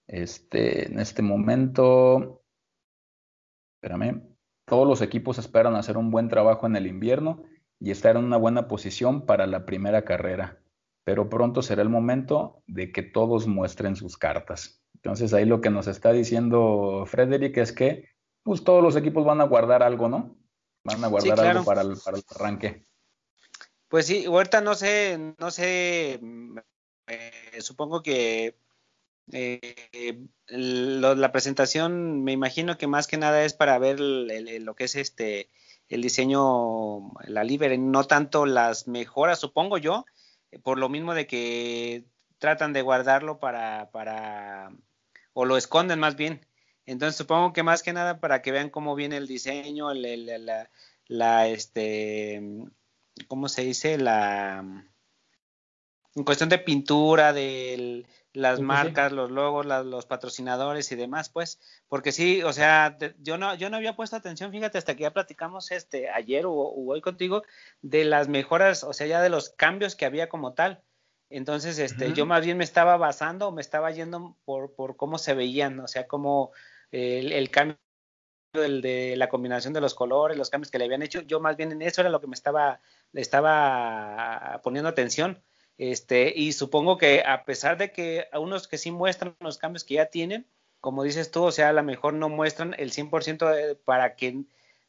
[0.05, 2.40] Este, en este momento
[3.81, 4.21] espérame,
[4.65, 7.43] todos los equipos esperan hacer un buen trabajo en el invierno
[7.79, 10.61] y estar en una buena posición para la primera carrera,
[11.03, 14.83] pero pronto será el momento de que todos muestren sus cartas.
[14.93, 18.09] Entonces ahí lo que nos está diciendo Frederick es que
[18.43, 20.37] pues todos los equipos van a guardar algo, ¿no?
[20.83, 22.85] Van a guardar algo para el, para el arranque.
[23.87, 26.19] Pues sí, ahorita no sé, no sé,
[27.07, 28.55] eh, supongo que
[29.31, 34.95] eh, la presentación me imagino que más que nada es para ver lo que es
[34.95, 35.49] este
[35.91, 40.05] el diseño, la libre, no tanto las mejoras, supongo yo,
[40.63, 42.05] por lo mismo de que
[42.39, 44.71] tratan de guardarlo para, para,
[45.33, 46.45] o lo esconden más bien.
[46.85, 50.69] Entonces supongo que más que nada para que vean cómo viene el diseño, la,
[51.07, 52.41] la, este,
[53.27, 53.97] ¿cómo se dice?
[53.97, 54.63] La,
[56.15, 62.11] en cuestión de pintura, de las marcas, los logos, los patrocinadores y demás, pues, porque
[62.11, 65.71] sí, o sea, yo no, yo no había puesto atención, fíjate, hasta que ya platicamos
[65.71, 67.43] este ayer o, hoy contigo
[67.81, 70.81] de las mejoras, o sea, ya de los cambios que había como tal.
[71.29, 75.33] Entonces, este, yo más bien me estaba basando, me estaba yendo por, por cómo se
[75.33, 76.51] veían, o sea, como
[76.91, 77.77] el, el cambio
[78.53, 81.55] el de la combinación de los colores, los cambios que le habían hecho, yo más
[81.55, 82.81] bien en eso era lo que me estaba,
[83.13, 85.41] le estaba poniendo atención.
[85.77, 89.83] Este, y supongo que a pesar de que a unos que sí muestran los cambios
[89.83, 90.45] que ya tienen,
[90.79, 94.43] como dices tú, o sea, a lo mejor no muestran el 100% para que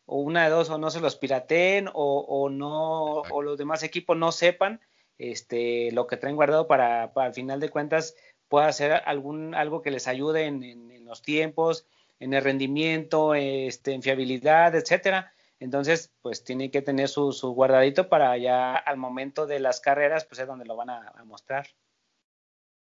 [0.06, 4.32] una de dos o no se los pirateen o, no, o los demás equipos no
[4.32, 4.80] sepan
[5.18, 8.16] este, lo que traen guardado para, para al final de cuentas
[8.48, 11.86] pueda hacer algún, algo que les ayude en, en los tiempos,
[12.22, 15.31] en el rendimiento, este, en fiabilidad, etcétera.
[15.62, 20.40] Entonces, pues tiene que tener su, guardadito para ya al momento de las carreras, pues
[20.40, 21.68] es donde lo van a, mostrar.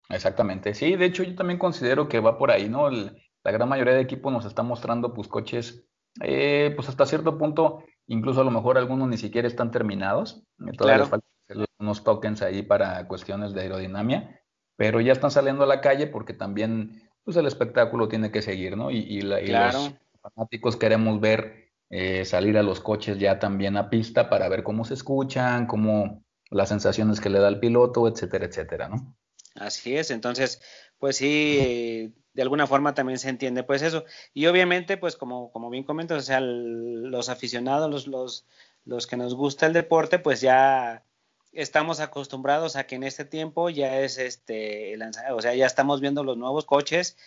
[0.10, 2.90] Exactamente, sí, de hecho yo también considero que va por ahí, ¿no?
[2.92, 5.86] la gran mayoría de equipos nos está mostrando pues coches,
[6.22, 10.44] eh, pues hasta cierto punto, incluso a lo mejor algunos ni siquiera están terminados,
[10.78, 14.40] todavía les falta hacer unos tokens ahí para cuestiones de aerodinámica,
[14.76, 18.78] pero ya están saliendo a la calle porque también pues el espectáculo tiene que seguir,
[18.78, 18.92] ¿no?
[18.92, 24.50] Y, los fanáticos queremos ver eh, salir a los coches ya también a pista para
[24.50, 29.16] ver cómo se escuchan, cómo las sensaciones que le da el piloto, etcétera, etcétera, ¿no?
[29.56, 30.62] Así es, entonces,
[31.00, 34.06] pues sí, de alguna forma también se entiende pues eso.
[34.34, 38.46] Y obviamente, pues como, como bien comentas, o sea, los aficionados, los, los,
[38.86, 41.04] los que nos gusta el deporte, pues ya
[41.52, 44.96] estamos acostumbrados a que en este tiempo ya es este,
[45.32, 47.18] o sea, ya estamos viendo los nuevos coches.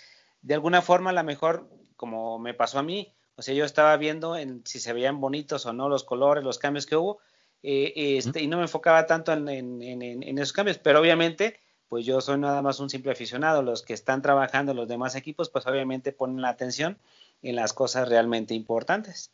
[0.43, 3.97] De alguna forma, a lo mejor, como me pasó a mí, o sea, yo estaba
[3.97, 7.21] viendo en, si se veían bonitos o no los colores, los cambios que hubo,
[7.63, 12.21] eh, este, y no me enfocaba tanto en, en, esos cambios, pero obviamente, pues yo
[12.21, 13.63] soy nada más un simple aficionado.
[13.63, 16.99] Los que están trabajando, los demás equipos, pues obviamente ponen la atención
[17.41, 19.33] en las cosas realmente importantes.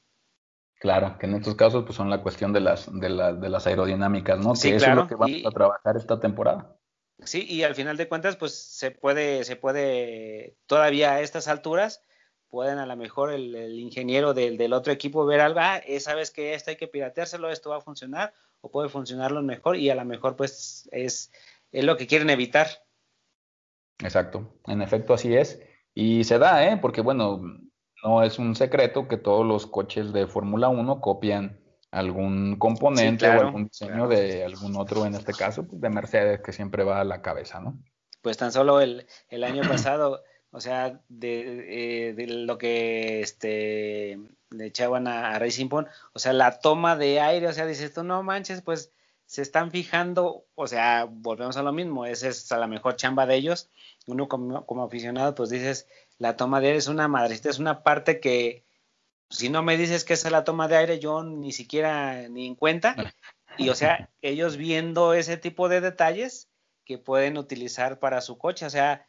[0.79, 4.39] Claro, que en estos casos pues son la cuestión de las, de, de las aerodinámicas,
[4.39, 4.55] ¿no?
[4.55, 6.77] Sí, que eso es lo que vamos a trabajar esta temporada.
[7.25, 12.03] Sí, y al final de cuentas, pues se puede, se puede, todavía a estas alturas,
[12.49, 16.55] pueden a lo mejor el, ingeniero del, del, otro equipo ver algo, ah, sabes que
[16.55, 20.05] esto hay que pirateárselo, esto va a funcionar, o puede funcionarlo mejor, y a lo
[20.05, 21.33] mejor pues es,
[21.73, 22.69] es lo que quieren evitar.
[23.99, 25.61] Exacto, en efecto así es.
[25.95, 26.77] Y se da, ¿eh?
[26.77, 27.41] Porque bueno,
[28.05, 33.41] no es un secreto que todos los coches de Fórmula 1 copian algún componente o
[33.41, 37.05] algún diseño de algún otro, en este caso, pues, de Mercedes, que siempre va a
[37.05, 37.79] la cabeza, ¿no?
[38.21, 44.19] Pues tan solo el, año pasado, o sea, de, eh, lo que este,
[44.51, 48.05] le echaban a, Racing Point, o sea, la toma de aire, o sea, dices tú,
[48.05, 48.93] no manches, pues
[49.27, 53.27] se están fijando, o sea, volvemos a lo mismo, esa es a la mejor chamba
[53.27, 53.71] de ellos.
[54.07, 55.89] Uno como, como aficionado, pues dices,
[56.19, 58.65] la toma de aire es una madrecita, es una parte que
[59.31, 62.55] si no me dices que es la toma de aire, yo ni siquiera ni en
[62.55, 63.15] cuenta.
[63.59, 66.49] Y o sea, ellos viendo ese tipo de detalles
[66.85, 69.07] que pueden utilizar para su coche, o sea,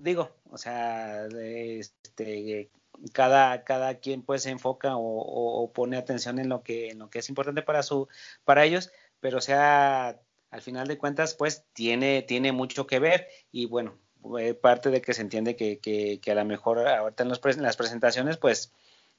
[0.00, 2.70] digo, o sea, este,
[3.12, 7.20] cada, cada quien pues se enfoca o, pone atención en lo que, en lo que
[7.20, 8.08] es importante para su,
[8.44, 8.90] para ellos,
[9.20, 10.20] pero o sea,
[10.50, 13.28] al final de cuentas, pues tiene, tiene mucho que ver.
[13.52, 13.98] Y bueno,
[14.38, 17.62] eh, parte de que se entiende que, que, a lo mejor ahorita en, los, en,
[17.62, 18.72] las presentaciones, pues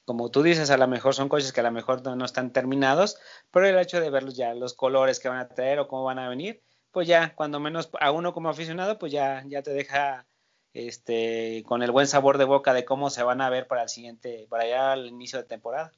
[0.05, 3.17] como tú dices, a lo mejor son coches que a lo mejor no, están terminados,
[3.51, 6.19] pero el hecho de verlos ya, los colores que van a traer o cómo van
[6.19, 6.61] a venir,
[6.91, 10.25] pues ya, cuando menos a uno como aficionado, pues ya, ya te deja
[10.73, 13.89] este, con el buen sabor de boca de cómo se van a ver para el
[13.89, 15.91] siguiente, para allá al inicio de temporada.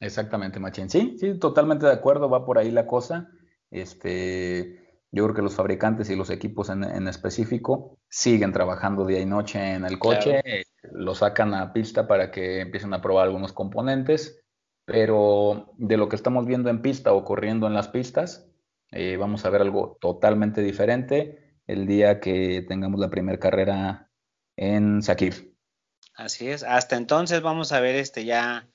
[0.00, 0.90] Exactamente, Machín.
[0.90, 3.30] Sí, sí, totalmente de acuerdo, va por ahí la cosa.
[3.70, 9.26] Este, yo creo que los fabricantes y los equipos en, específico siguen trabajando día y
[9.26, 10.42] noche en el coche,
[10.92, 14.40] lo sacan a pista para que empiecen a probar algunos componentes,
[14.84, 18.50] pero de lo que estamos viendo en pista o corriendo en las pistas,
[18.90, 24.10] eh, vamos a ver algo totalmente diferente el día que tengamos la primera carrera
[24.56, 25.54] en Sakir.
[26.14, 28.68] Así es, hasta entonces vamos a ver este ya,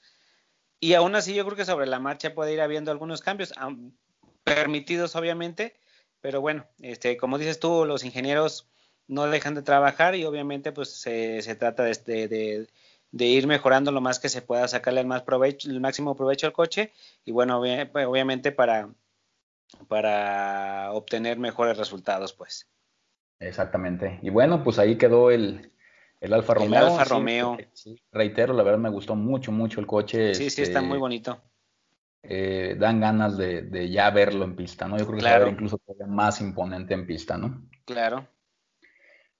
[0.80, 3.54] y aún así yo creo que sobre la marcha puede ir habiendo algunos cambios,
[4.44, 5.76] permitidos obviamente,
[6.22, 8.70] pero bueno, este, como dices tú, los ingenieros
[9.08, 12.68] no dejan de trabajar y obviamente pues se, se trata de, de,
[13.12, 16.48] de, ir mejorando lo más que se pueda, sacarle el, más provecho, el máximo provecho
[16.48, 16.94] al coche
[17.26, 18.90] y bueno, obviamente para,
[19.88, 22.68] para obtener mejores resultados pues.
[23.40, 24.20] Exactamente.
[24.22, 25.72] Y bueno, pues ahí quedó el,
[26.20, 26.80] el Alfa Romeo.
[26.80, 27.58] El Alfa Romeo.
[28.12, 30.34] reitero, la verdad me gustó mucho, mucho el coche.
[30.34, 31.42] Sí, sí, está este, muy bonito
[32.24, 34.98] eh, dan ganas de, ya verlo en pista, ¿no?
[34.98, 35.46] Yo creo que claro.
[35.46, 37.64] va incluso más imponente en pista, ¿no?
[37.86, 38.28] Claro.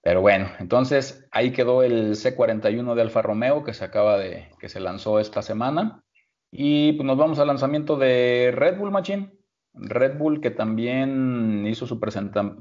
[0.02, 4.70] Pero bueno, entonces ahí quedó el C41 de Alfa Romeo que se acaba de, que
[4.70, 6.02] se lanzó esta semana.
[6.50, 9.30] Y pues nos vamos al lanzamiento de Red Bull Machine.
[9.72, 12.00] Red Bull que también hizo su,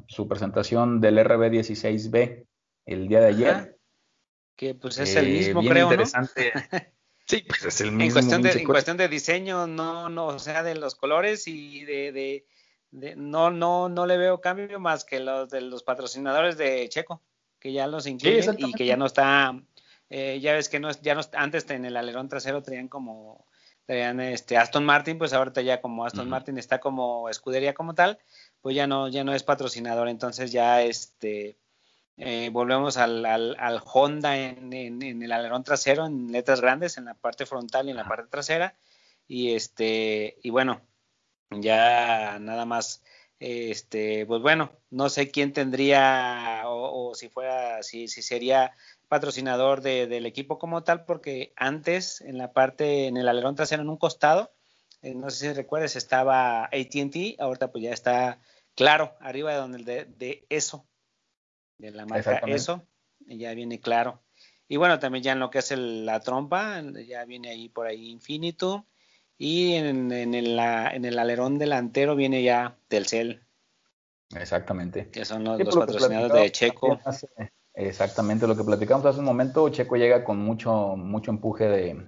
[0.07, 2.45] su presentación del RB16B
[2.85, 3.77] el día de ayer.
[4.55, 6.53] Que pues es el eh, mismo, creo, interesante.
[7.25, 8.05] Sí, pues es el mismo.
[8.05, 11.85] En cuestión, de, en cuestión de diseño, no, no, o sea, de los colores y
[11.85, 16.89] de, de, no, no, no le veo cambio más que los de los patrocinadores de
[16.89, 17.21] Checo,
[17.59, 19.53] que ya los incluyen y que ya no está,
[20.09, 23.45] eh, ya ves que no, ya no, antes en el alerón trasero tenían como,
[23.89, 28.19] tenían este Aston Martin, pues ahorita ya como Aston Martin está como escudería como tal,
[28.61, 31.57] pues ya no, ya no es patrocinador, entonces ya este
[32.15, 34.71] eh, volvemos al, al, Honda en,
[35.01, 38.75] el alerón trasero, en letras grandes, en la parte frontal y en la parte trasera.
[39.27, 40.81] Y este, y bueno,
[41.49, 43.01] ya nada más,
[43.39, 48.73] este, pues bueno, no sé quién tendría o, si fuera, si, si sería
[49.07, 53.89] patrocinador del equipo como tal, porque antes en la parte, en el alerón trasero, en
[53.89, 54.51] un costado,
[55.01, 58.39] eh, no sé si recuerdes, estaba ATT, ahorita pues ya está
[58.75, 60.85] claro, arriba de donde de, de eso,
[61.77, 62.85] de la marca eso,
[63.25, 64.21] ya viene claro.
[64.67, 68.09] Y bueno, también ya en lo que es la trompa, ya viene ahí por ahí
[68.09, 68.83] Infinitum.
[69.41, 73.41] Y en, en, el, en el alerón delantero viene ya Telcel.
[74.35, 75.09] Exactamente.
[75.09, 76.99] Que son los, patrocinadores de Checo.
[77.73, 81.67] exactamente, lo que platicamos hace un momento, Checo llega con mucho, mucho empuje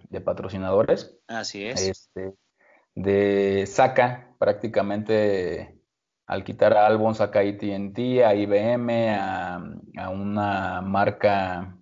[0.10, 1.18] de, patrocinadores.
[1.28, 1.82] Así es.
[1.82, 2.34] Este,
[2.96, 5.82] de saca prácticamente
[6.28, 11.78] al quitar a Albon saca a AT&T, a IBM, a, una marca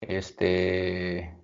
[0.00, 1.36] este,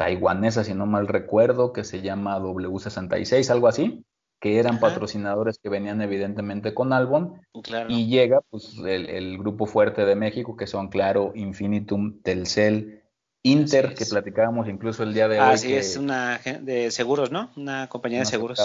[0.00, 4.02] taiwanesa, si no mal recuerdo, que se llama W66, algo así,
[4.40, 7.42] que eran patrocinadores que venían evidentemente con Albon.
[7.86, 13.02] Y llega pues, el, grupo fuerte de México, que son, claro, Infinitum, Telcel,
[13.42, 15.52] Inter, que platicábamos incluso el día de hoy.
[15.52, 17.50] Así es, una de seguros, ¿no?
[17.58, 18.58] Una compañía de seguros.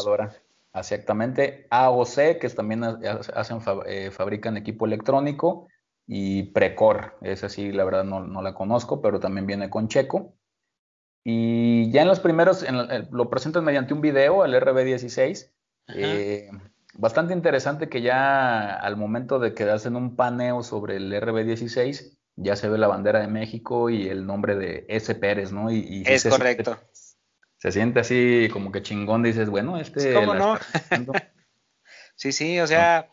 [0.73, 1.67] Exactamente.
[1.69, 5.67] AOC, que también hacen, eh, fabrican equipo electrónico.
[6.07, 10.33] Y Precor, esa sí, la verdad no, la conozco, pero también viene con Checo.
[11.25, 12.63] Y ya en los primeros,
[13.11, 15.49] lo presentan mediante un video, el RB16.
[15.95, 16.49] Eh,
[16.93, 22.55] bastante interesante que ya al momento de que hacen un paneo sobre el RB16, ya
[22.55, 25.13] se ve la bandera de México y el nombre de S.
[25.15, 25.71] Pérez, ¿no?
[25.71, 26.77] Y, es correcto
[27.65, 30.13] se siente así como que chingón, dices, bueno, este...
[30.13, 30.59] ¿Cómo no?
[32.15, 33.09] sí, sí, o sea,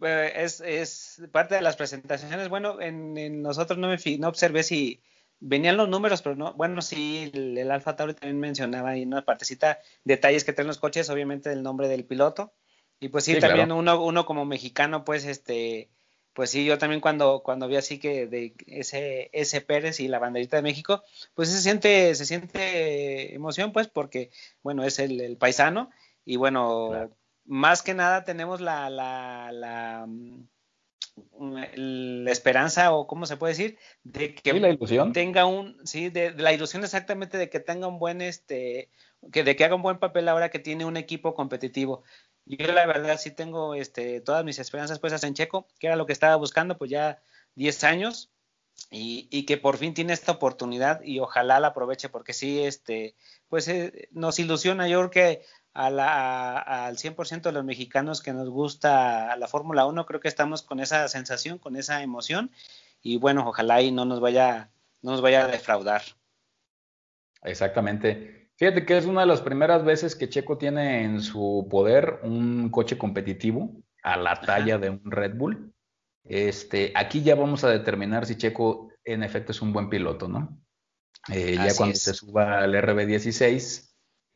[0.00, 2.48] eh, es, es, parte de las presentaciones.
[2.48, 5.02] Bueno, en, nosotros no me no observé si
[5.40, 9.78] venían los números, pero no, bueno, sí, el, Alfa Tauri también mencionaba ahí una partecita,
[10.04, 12.52] detalles que traen los coches, obviamente el nombre del piloto.
[12.98, 15.90] Y pues sí, también uno, uno como mexicano, pues este
[16.36, 20.18] pues sí, yo también cuando, cuando vi así que de ese, ese Pérez y la
[20.18, 21.02] banderita de México,
[21.34, 24.30] pues se siente, se siente emoción, pues, porque,
[24.62, 25.90] bueno, es el, paisano,
[26.26, 27.10] y bueno,
[27.46, 30.46] más que nada tenemos la, la, la, mm,
[31.38, 34.52] la, esperanza, o cómo se puede decir, de que
[35.12, 38.90] tenga un, sí, de, la ilusión exactamente de que tenga un buen, este,
[39.32, 42.02] que de que haga un buen papel ahora que tiene un equipo competitivo.
[42.44, 46.06] Yo la verdad sí tengo este, todas mis esperanzas puestas en Checo, que era lo
[46.06, 47.20] que estaba buscando, pues ya
[47.54, 48.30] 10 años,
[48.90, 53.16] y, que por fin tiene esta oportunidad y ojalá la aproveche, porque sí, este,
[53.48, 55.42] pues eh, nos ilusiona, yo creo que
[55.76, 56.56] a la,
[56.86, 60.80] al 100% de los mexicanos que nos gusta la Fórmula 1, creo que estamos con
[60.80, 62.50] esa sensación, con esa emoción,
[63.02, 64.70] y bueno, ojalá y no nos vaya,
[65.02, 66.00] no nos vaya a defraudar.
[67.42, 68.48] Exactamente.
[68.56, 72.70] Fíjate que es una de las primeras veces que Checo tiene en su poder un
[72.70, 73.70] coche competitivo
[74.02, 75.74] a la talla de un Red Bull.
[76.24, 80.58] Este, aquí ya vamos a determinar si Checo en efecto es un buen piloto, ¿no?
[81.28, 83.85] Eh, ya cuando se suba al RB16,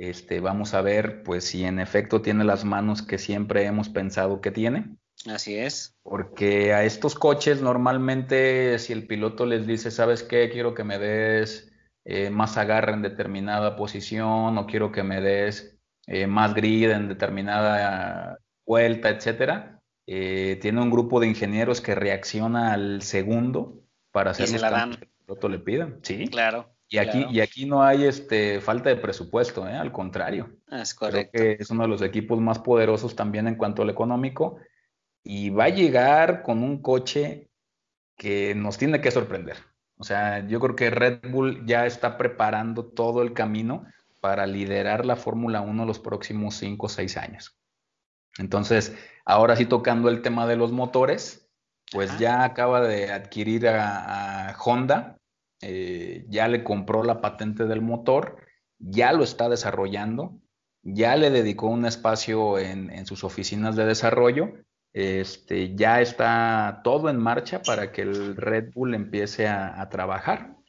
[0.01, 4.41] este, vamos a ver, pues, si en efecto tiene las manos que siempre hemos pensado
[4.41, 4.97] que tiene.
[5.27, 5.95] Así es.
[6.03, 10.49] Porque a estos coches normalmente, si el piloto les dice, ¿sabes qué?
[10.49, 11.71] Quiero que me des
[12.07, 17.09] eh, más agarre en determinada posición o quiero que me des eh, más grid en
[17.09, 19.83] determinada vuelta, etcétera.
[20.07, 23.83] Eh, tiene un grupo de ingenieros que reacciona al segundo
[24.13, 25.99] para hacer cambios que el piloto le pida.
[26.01, 26.27] Sí.
[26.29, 26.75] Claro.
[26.91, 30.57] Y aquí, y aquí no hay este, falta de presupuesto, al contrario.
[30.71, 31.31] Es correcto.
[31.33, 34.59] Creo que es uno de los equipos más poderosos también en cuanto al económico
[35.23, 37.49] y va a llegar con un coche
[38.17, 39.57] que nos tiene que sorprender.
[39.99, 43.87] O sea, yo creo que Red Bull ya está preparando todo el camino
[44.21, 47.57] para liderar la Fórmula 1 los próximos 5 o 6 años.
[48.39, 51.51] Entonces, ahora sí tocando el tema de los motores,
[51.93, 55.20] pues ya acaba de adquirir a, Honda,
[55.63, 58.37] eh, ya le compró la patente del motor,
[58.79, 60.41] ya lo está desarrollando,
[60.83, 64.55] ya le dedicó un espacio en, sus oficinas de desarrollo,
[64.93, 70.61] este, ya está todo en marcha para que el Red Bull empiece a trabajar.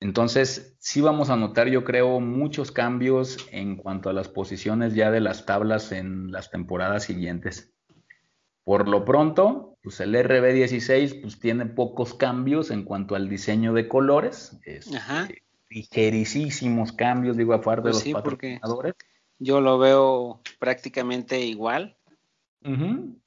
[0.00, 5.10] Entonces, sí vamos a notar, yo creo, muchos cambios en cuanto a las posiciones ya
[5.10, 7.74] de las tablas en las temporadas siguientes.
[8.64, 13.88] Por lo pronto, pues el RB16 pues tiene pocos cambios en cuanto al diseño de
[13.88, 14.60] colores.
[14.66, 14.98] Este,
[15.70, 18.94] ligerísimos cambios, digo, a parte de pues los patrocinadores.
[19.38, 21.96] Yo lo veo prácticamente igual.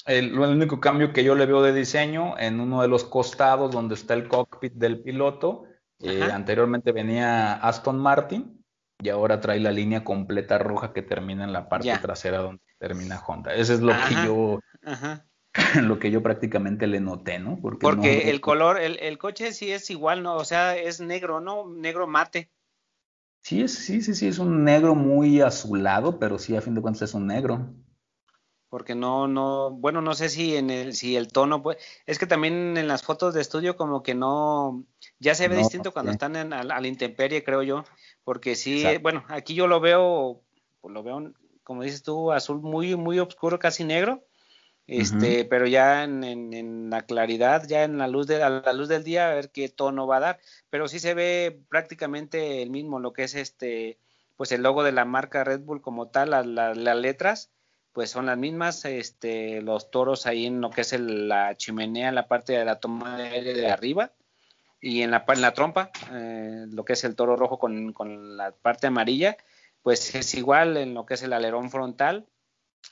[0.06, 3.96] el, único cambio que yo le veo de diseño en uno de los costados donde
[3.96, 5.64] está el cockpit del piloto,
[5.98, 8.64] eh, anteriormente venía Aston Martin
[9.02, 13.20] y ahora trae la línea completa roja que termina en la parte trasera donde termina
[13.20, 13.52] Honda.
[13.56, 14.60] Ese es lo que yo
[15.82, 17.60] lo que yo prácticamente le noté, ¿no?
[17.62, 20.36] Porque, el color, el, el, coche sí es igual, ¿no?
[20.36, 21.68] O sea, es negro, ¿no?
[21.70, 22.50] Negro mate.
[23.42, 26.82] Sí, es, sí, sí, sí, es un negro muy azulado, pero sí, a fin de
[26.82, 27.74] cuentas es un negro
[28.72, 32.26] porque no, no, bueno, no sé si en el, si el tono, pues, es que
[32.26, 34.86] también en las fotos de estudio como que no,
[35.20, 37.84] ya se ve distinto cuando están en, a, la intemperie, creo yo,
[38.24, 40.42] porque sí, bueno, aquí yo lo veo,
[40.80, 41.34] pues lo veo,
[41.66, 44.24] como dices tú, azul muy, muy oscuro, casi negro,
[44.92, 48.90] este, pero ya en, en, la claridad, ya en la luz de, a la luz
[48.90, 50.40] del día, a ver qué tono va a dar,
[50.70, 53.98] pero sí se ve prácticamente el mismo, lo que es este,
[54.36, 57.52] pues el logo de la marca Red Bull como tal, las letras,
[57.94, 62.16] pues son las mismas, este, los toros ahí en lo que es la chimenea, en
[62.16, 64.12] la parte de la toma de aire de arriba,
[64.82, 68.36] y en la, en la trompa, eh, lo que es el toro rojo con, con,
[68.36, 69.38] la parte amarilla,
[69.84, 72.26] pues es igual en lo que es el alerón frontal,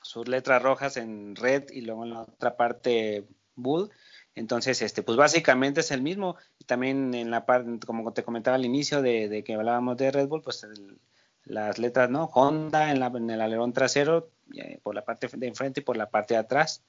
[0.02, 3.90] sus letras rojas en red y luego en la otra parte bull.
[4.36, 6.38] Entonces, este, pues básicamente es el mismo.
[6.58, 10.12] Y también en la parte, como te comentaba al inicio de, de que hablábamos de
[10.12, 11.00] Red Bull, pues el,
[11.44, 12.26] las letras, ¿no?
[12.34, 15.98] Honda en, la, en el alerón trasero, eh, por la parte de enfrente y por
[15.98, 16.84] la parte de atrás.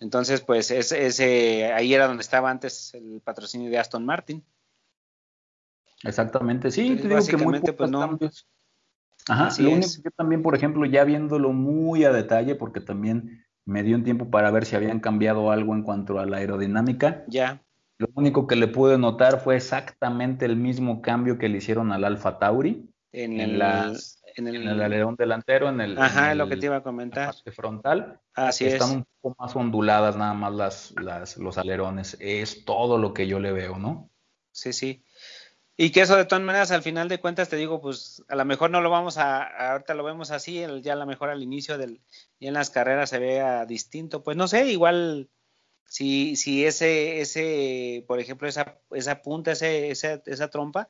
[0.00, 4.44] Entonces, pues ese, ahí era donde estaba antes el patrocinio de Aston Martin.
[6.02, 8.00] Exactamente, sí, te digo que muy pues no.
[8.00, 8.46] Cambios.
[9.28, 13.44] Ajá, lo único que yo también, por ejemplo, ya viéndolo muy a detalle, porque también
[13.64, 17.24] me dio un tiempo para ver si habían cambiado algo en cuanto a la aerodinámica.
[17.28, 17.62] Ya.
[17.98, 22.04] Lo único que le pude notar fue exactamente el mismo cambio que le hicieron al
[22.04, 23.62] Alfa Tauri en, el,
[24.36, 27.26] en, el, alerón delantero, en el, ajá, lo que te iba a comentar.
[27.26, 28.18] parte frontal.
[28.34, 32.16] Así Están un poco más onduladas nada más las, las, los alerones.
[32.18, 34.10] Es todo lo que yo le veo, ¿no?
[34.50, 35.04] Sí, sí.
[35.76, 38.44] Y que eso de todas maneras, al final de cuentas, te digo, pues a lo
[38.44, 41.78] mejor no lo vamos a, ahorita lo vemos así, ya a lo mejor al inicio
[41.78, 42.02] del,
[42.38, 45.30] y en las carreras se vea distinto, pues no sé, igual
[45.86, 50.88] si, si ese, ese, por ejemplo, esa, esa punta, ese, esa, esa trompa,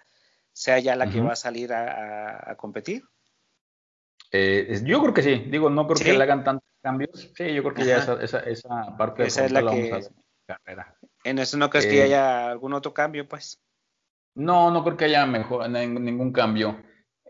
[0.53, 3.05] sea ya la que va a salir a, competir.
[4.33, 7.31] Eh, yo creo que sí, digo, no creo que le hagan tantos cambios.
[7.37, 10.97] Sí, yo creo que ya esa, esa, parte esa es la, que vamos a carrera.
[11.25, 13.61] En eso no crees que eh, haya algún otro cambio, pues.
[14.35, 16.83] No, no creo que haya mejor, ningún cambio.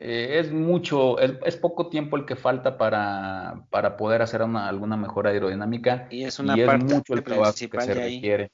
[0.04, 4.96] Eh, es mucho, es, poco tiempo el que falta para, para poder hacer una, alguna
[4.96, 6.08] mejora aerodinámica.
[6.10, 8.50] Y es una parte mucho el trabajo que se requiere.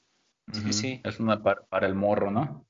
[0.51, 1.01] Sí, sí.
[1.03, 2.65] Es una para el morro, ¿no?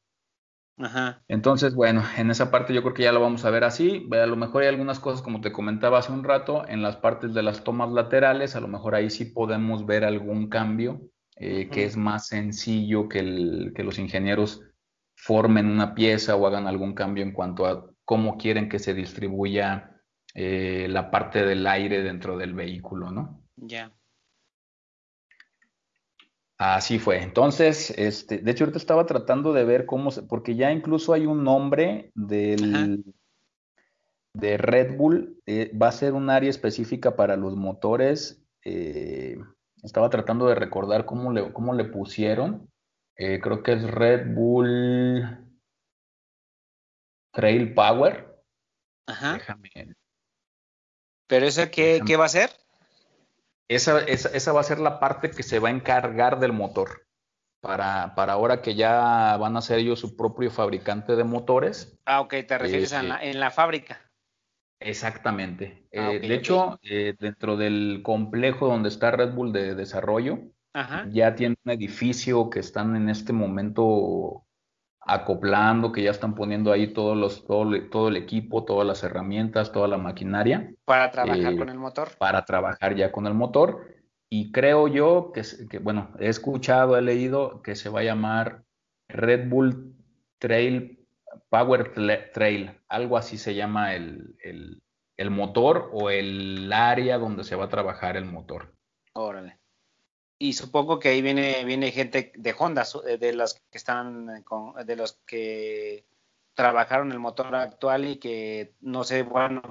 [0.77, 1.21] Ajá.
[1.27, 4.07] Entonces, bueno, en esa parte yo creo que ya lo vamos a ver así.
[4.11, 7.33] A lo mejor hay algunas cosas, como te comentaba hace un rato, en las partes
[7.33, 11.01] de las tomas laterales, a lo mejor ahí sí podemos ver algún cambio,
[11.35, 14.61] eh, que es más sencillo que, el, que los ingenieros
[15.21, 20.01] formen una pieza o hagan algún cambio en cuanto a cómo quieren que se distribuya
[20.33, 23.43] eh, la parte del aire dentro del vehículo, ¿no?
[23.57, 23.91] Ya.
[26.57, 27.21] Así fue.
[27.21, 31.25] Entonces, este, de hecho, ahorita estaba tratando de ver cómo se, porque ya incluso hay
[31.25, 33.03] un nombre del
[34.33, 38.41] de Red Bull, eh, va a ser un área específica para los motores.
[38.63, 39.37] Eh,
[39.83, 42.69] estaba tratando de recordar cómo le, cómo le pusieron.
[43.21, 45.45] Eh, creo que es Red Bull
[47.33, 48.41] Trail Power.
[49.07, 49.33] Ajá.
[49.33, 49.69] Déjame.
[51.27, 52.49] ¿Pero eso qué, qué va a ser?
[53.67, 57.05] esa, esa, va a ser la parte que se va a encargar del motor.
[57.59, 61.99] Para, para ahora que ya van a ser ellos su propio fabricante de motores.
[62.05, 63.99] Ah, ok, te refieres a la, en la fábrica.
[64.79, 65.85] Exactamente.
[65.93, 70.39] Ah, eh, de hecho, eh, dentro del complejo donde está Red Bull de desarrollo,
[71.11, 74.45] ya tiene un edificio que están en este momento
[75.01, 79.71] acoplando, que ya están poniendo ahí todos los, todo, todo el equipo, todas las herramientas,
[79.71, 80.73] toda la maquinaria.
[80.85, 82.09] Para trabajar eh, con el motor.
[82.17, 83.95] Para trabajar ya con el motor.
[84.29, 88.63] Y creo yo que, que, bueno, he escuchado, he leído que se va a llamar
[89.07, 89.95] Red Bull
[90.37, 91.07] Trail,
[91.49, 91.93] Power
[92.31, 94.35] Trail, algo así se llama el,
[95.19, 98.73] el motor o el área donde se va a trabajar el motor.
[99.13, 99.58] Órale.
[100.41, 102.85] Y supongo que ahí viene, viene gente de Honda,
[103.19, 106.05] de los que están con, de los que
[106.53, 109.61] trabajaron el motor actual y que no sé, bueno,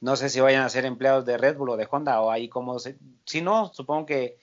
[0.00, 2.48] no sé si vayan a ser empleados de Red Bull o de Honda o ahí
[2.48, 4.38] como se, si no, supongo que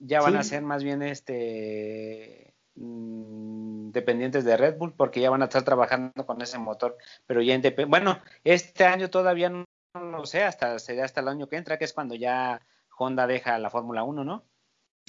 [0.00, 5.42] ya van a ser más bien este mm, dependientes de Red Bull porque ya van
[5.42, 9.64] a estar trabajando con ese motor, pero ya bueno, este año todavía no,
[9.94, 12.60] lo sé, hasta sería hasta el año que entra, que es cuando ya
[12.98, 14.44] Honda deja la Fórmula 1, ¿no?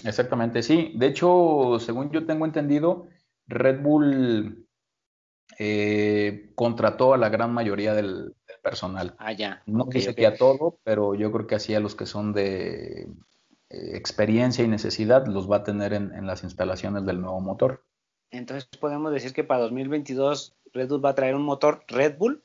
[0.04, 0.94] Exactamente, sí.
[0.96, 3.08] De hecho, según yo tengo entendido,
[3.48, 4.68] Red Bull
[5.58, 9.16] eh, contrató a la gran mayoría del, personal.
[9.18, 9.64] Ah, ya.
[9.66, 13.08] No dice que a todo, pero yo creo que así a los que son de
[13.70, 17.86] eh, experiencia y necesidad los va a tener en, las instalaciones del nuevo motor.
[18.32, 22.44] Entonces podemos decir que para 2022 Red Bull va a traer un motor Red Bull.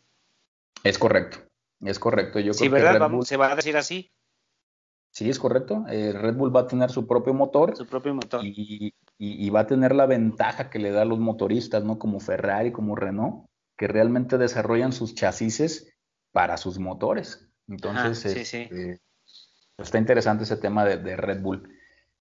[0.82, 1.38] Es correcto,
[1.82, 2.40] es correcto.
[2.40, 3.10] Yo sí, ¿verdad?
[3.22, 4.10] se va a decir así.
[5.14, 5.84] Sí, es correcto.
[5.88, 7.76] Eh, Red Bull va a tener su propio motor.
[7.76, 8.40] Su propio motor.
[8.44, 8.92] Y,
[9.50, 12.00] va a tener la ventaja que le da a los motoristas, ¿no?
[12.00, 13.46] Como Ferrari, como Renault,
[13.78, 15.86] que realmente desarrollan sus chasis
[16.32, 17.48] para sus motores.
[17.68, 19.00] Entonces, este,
[19.78, 21.62] está interesante ese tema de, Red Bull.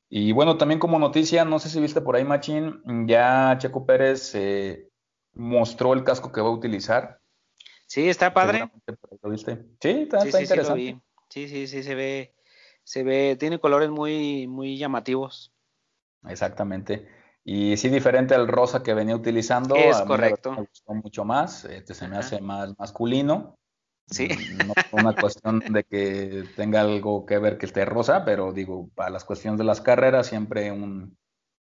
[0.07, 4.35] Y bueno, también como noticia, no sé si viste por ahí, Machín, ya Checo Pérez
[4.35, 4.87] eh,
[5.33, 7.19] mostró el casco que va a utilizar.
[7.87, 8.69] Sí, está padre.
[9.23, 9.65] ¿Lo viste?
[9.81, 11.01] Sí, está, interesante.
[11.29, 12.35] Sí, sí, sí, se ve
[12.83, 15.53] se ve, tiene colores muy, muy llamativos.
[16.27, 17.07] Exactamente.
[17.45, 19.75] Y sí, diferente al rosa que venía utilizando.
[19.75, 20.51] Es correcto.
[20.51, 21.65] Me gustó mucho más.
[21.65, 23.55] Este se me hace más masculino.
[24.07, 24.27] Sí.
[24.27, 28.53] Mm, no por una cuestión de que tenga algo que ver que esté rosa, pero
[28.53, 31.17] digo, para las cuestiones de las carreras, siempre un,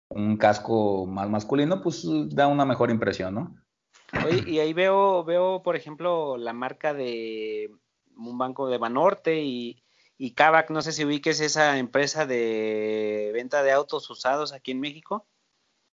[0.09, 3.55] un casco más masculino, pues da una mejor impresión, ¿no?
[4.25, 7.69] Oye, y ahí veo, veo, por ejemplo, la marca de
[8.15, 9.83] un banco de Banorte y,
[10.17, 14.79] y Kavak, no sé si ubiques esa empresa de venta de autos usados aquí en
[14.79, 15.27] México.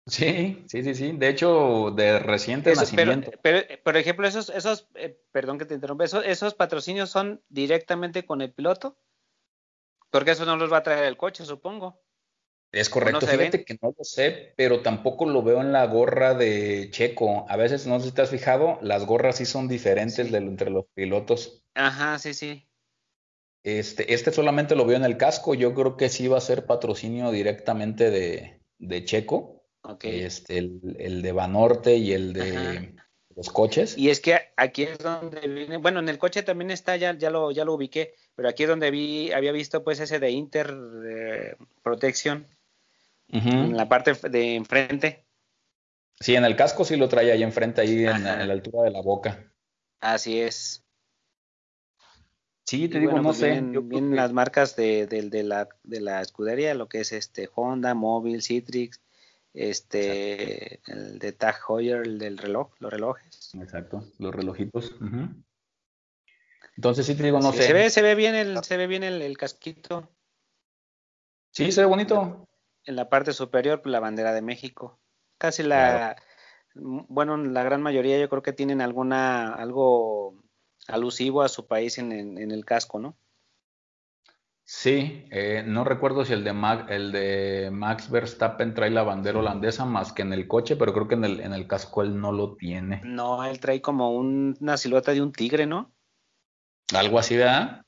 [0.06, 1.12] Sí, sí, sí, sí.
[1.12, 3.30] De hecho, de reciente nacimiento.
[3.42, 8.26] Pero, por ejemplo, esos, esos, eh, perdón que te interrumpa, esos, esos patrocinios son directamente
[8.26, 8.96] con el piloto,
[10.10, 12.00] porque eso no los va a traer el coche, supongo.
[12.72, 16.88] Es correcto, fíjate que no lo sé, pero tampoco lo veo en la gorra de
[16.90, 17.44] Checo.
[17.48, 20.86] A veces, no sé si te has fijado, las gorras sí son diferentes entre los
[20.94, 21.62] pilotos.
[21.74, 22.66] Ajá, sí, sí.
[23.64, 25.54] Este, este solamente lo veo en el casco.
[25.54, 29.62] Yo creo que sí va a ser patrocinio directamente de, de Checo.
[30.00, 32.94] Este, el, el, de Banorte y el de
[33.34, 33.98] los coches.
[33.98, 37.30] Y es que aquí es donde viene, bueno, en el coche también está, ya, ya
[37.30, 40.74] lo, ya lo ubiqué, pero aquí es donde vi, había visto pues ese de Inter
[40.74, 42.46] de Protection
[43.28, 45.24] en la parte de enfrente.
[46.20, 48.90] Sí, en el casco sí lo trae ahí enfrente, ahí en, en, la altura de
[48.90, 49.52] la boca.
[50.00, 50.84] Así es.
[52.72, 53.60] Sí, te digo, no pues sé.
[53.60, 58.40] Vienen, las marcas de, de, la, de la escudería, lo que es este Honda, Móvil,
[58.40, 58.98] Citrix,
[59.52, 63.54] este, el de Tag Heuer, el del reloj, los relojes.
[63.60, 64.96] Exacto, los relojitos.
[66.74, 67.64] Entonces sí te digo, no sé.
[67.64, 70.08] Se ve, se ve bien el, se ve bien el, casquito.
[71.50, 72.48] Sí, se ve bonito.
[72.86, 74.98] En la parte superior, pues, la bandera de México.
[75.36, 76.16] Casi la,
[76.74, 80.42] bueno, la gran mayoría yo creo que tienen alguna, algo
[80.88, 83.16] alusivo a su país en, el casco, ¿no?
[84.64, 86.50] Sí, eh, no recuerdo si el de,
[86.88, 91.08] el de Max Verstappen trae la bandera holandesa más que en el coche, pero creo
[91.08, 93.00] que en el, en el casco él no lo tiene.
[93.04, 95.92] No, él trae como una silueta de un tigre, ¿no?
[96.94, 97.84] Algo así, ¿verdad?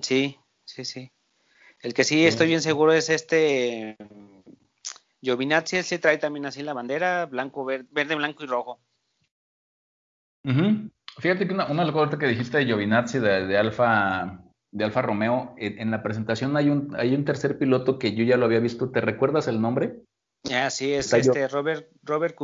[0.00, 1.12] Sí, sí, sí.
[1.80, 3.96] El que sí, estoy bien seguro es este
[5.22, 8.80] Giovinazzi, él sí trae también así la bandera, blanco, verde, blanco y rojo.
[11.18, 15.90] Fíjate que una, una las que dijiste de Giovinazzi, de, Alfa de Alfa Romeo, en,
[15.90, 18.90] la presentación hay un, hay un tercer piloto que yo ya lo había visto.
[18.90, 20.00] ¿Te recuerdas el nombre?
[20.44, 22.36] Ya, sí, es este Robert, Robert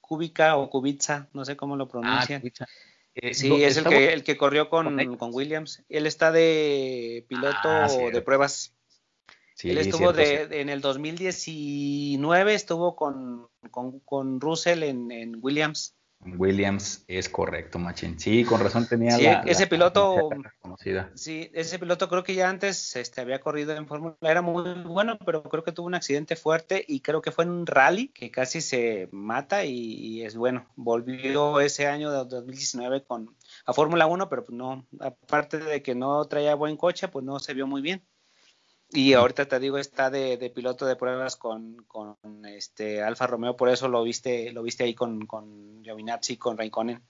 [0.00, 2.42] Kubica o Kubica, no sé cómo lo pronuncian.
[2.60, 2.66] Ah,
[3.14, 5.84] eh, sí, es el que, el que corrió con, con, Williams.
[5.88, 8.74] Él está de piloto ah, de pruebas.
[9.54, 15.96] Sí, Él estuvo de, en el 2019, estuvo con, con, con Russell en, en Williams.
[16.24, 18.18] Williams es correcto, Machín.
[18.18, 20.30] Sí, con razón tenía sí, ese piloto
[21.14, 25.18] Sí, ese piloto creo que ya antes este, había corrido en Fórmula, era muy bueno,
[25.24, 28.30] pero creo que tuvo un accidente fuerte y creo que fue en un rally que
[28.30, 30.66] casi se mata y, es bueno.
[30.76, 35.94] Volvió ese año de 2019 con a Fórmula 1, pero pues no, aparte de que
[35.94, 38.02] no traía buen coche, pues no se vio muy bien.
[38.90, 42.16] Y ahorita te digo, está de, piloto de pruebas con, con,
[42.46, 47.02] este Alfa Romeo, por eso lo viste, lo viste ahí con, con Giovinazzi, con Raikkonen.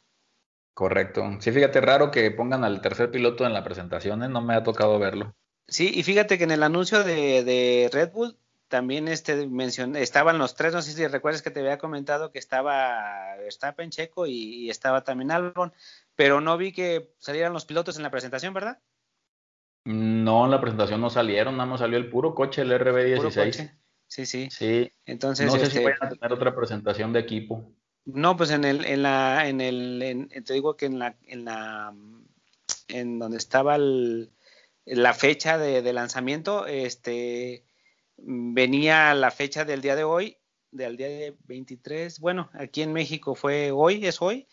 [0.72, 1.22] Correcto.
[1.40, 4.28] Sí, fíjate, raro que pongan al tercer piloto en la presentación, ¿eh?
[4.28, 5.34] no me ha tocado verlo.
[5.68, 8.36] Sí, y fíjate que en el anuncio de, de Red Bull
[8.68, 12.38] también este mencioné, estaban los tres, no sé si recuerdas que te había comentado que
[12.38, 15.72] estaba Verstappen, Checo y, y estaba también Albon,
[16.14, 18.78] pero no vi que salieran los pilotos en la presentación, ¿verdad?
[19.86, 23.72] No, en la presentación no salieron, nada más salió el puro coche, el RB16.
[24.08, 24.48] Sí, sí.
[24.50, 24.90] Sí.
[25.04, 27.72] Entonces, no sé si este vayan a tener otra presentación de equipo.
[28.04, 31.94] No, pues en el, en la, en el, te digo que en la, en la,
[32.88, 37.64] en donde estaba la fecha de, lanzamiento, este,
[38.16, 40.36] venía la fecha del día de hoy,
[40.72, 44.48] del día de 23, bueno, aquí en México fue hoy, es hoy,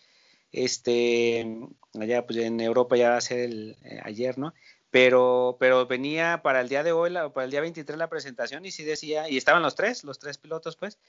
[0.52, 1.60] este,
[2.00, 4.54] allá pues en Europa ya va a ser el, eh, ayer, ¿no?
[4.94, 8.70] Pero, pero venía para el día de hoy, para el día 23 la presentación y
[8.70, 11.00] sí decía, y estaban los tres, los tres pilotos pues,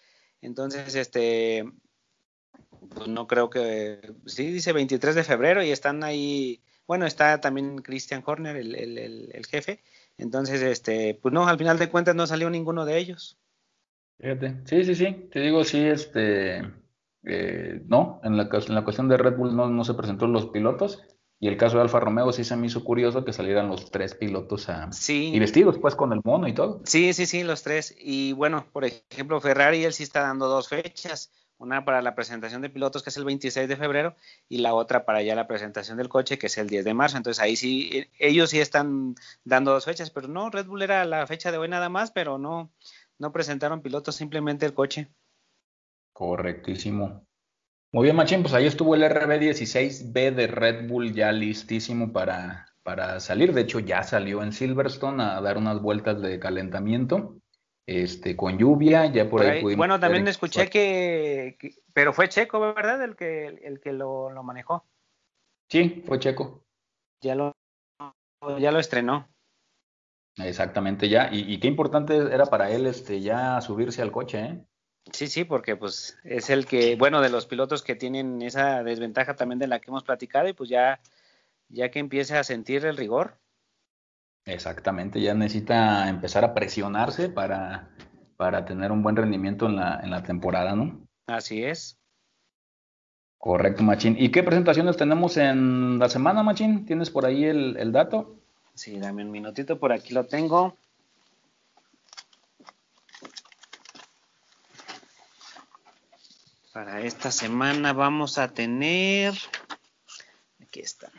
[0.41, 1.71] entonces este,
[2.95, 7.77] pues no creo que, sí dice 23 de febrero y están ahí, bueno, está también
[7.77, 9.83] Christian Horner, el, el, el, jefe,
[10.17, 13.37] entonces este, pues no, al final de cuentas no salió ninguno de ellos.
[14.19, 16.63] Fíjate, sí, sí, sí, te digo, sí, este,
[17.25, 20.47] eh, no, en la, en la cuestión de Red Bull no, no se presentó los
[20.47, 21.03] pilotos,
[21.45, 24.15] y el caso de Alfa Romeo sí se me hizo curioso que salieran los tres
[24.15, 24.91] pilotos a...
[24.93, 25.31] Sí.
[25.35, 26.81] Y vestidos pues con el mono y todo.
[26.87, 27.95] Sí, sí, sí, los tres.
[28.01, 31.31] Y bueno, por ejemplo, Ferrari él sí está dando dos fechas.
[31.59, 34.17] Una para la presentación de pilotos, que es el 26 de febrero,
[34.49, 37.19] y la otra para ya la presentación del coche, que es el 10 de marzo.
[37.19, 39.15] Entonces ahí sí, e, ellos sí están
[39.45, 42.39] dando dos fechas, pero no, Red Bull era la fecha de hoy nada más, pero
[42.39, 42.71] no,
[43.19, 45.09] no presentaron pilotos, simplemente el coche.
[46.15, 47.27] Correctísimo.
[47.95, 53.21] Muy bien, Machín, pues ahí estuvo el RB16B de Red Bull ya listísimo para, para
[53.21, 53.53] salir.
[53.53, 57.37] De hecho, ya salió en Silverstone a dar unas vueltas de calentamiento.
[57.87, 61.57] Este, con lluvia, ya por, ahí, Bueno, también escuché que,
[61.93, 63.01] pero fue Checo, ¿verdad?
[63.05, 64.85] El que, el que lo, manejó.
[65.69, 66.65] Sí, fue Checo.
[67.23, 67.55] Ya lo,
[68.59, 69.29] ya lo estrenó.
[70.39, 71.29] Exactamente, ya.
[71.31, 74.65] Y, y, qué importante era para él este ya subirse al coche, ¿eh?
[75.13, 79.37] Sí, sí, porque pues es el que, bueno, de los pilotos que tienen esa desventaja
[79.37, 81.01] también de la que hemos platicado y pues ya,
[81.69, 83.37] ya que empiece a sentir el rigor.
[84.47, 87.91] Exactamente, ya necesita empezar a presionarse para,
[88.37, 91.07] para tener un buen rendimiento en la, en la temporada, ¿no?
[91.27, 91.99] Así es.
[93.39, 94.17] Correcto, Machín.
[94.19, 96.87] ¿Y qué presentaciones tenemos en la semana, Machín?
[96.87, 98.37] ¿Tienes por ahí el, el dato?
[98.75, 100.77] Sí, dame un minutito, por aquí lo tengo.
[106.75, 109.33] Para esta semana vamos a tener.
[110.61, 111.13] Aquí está.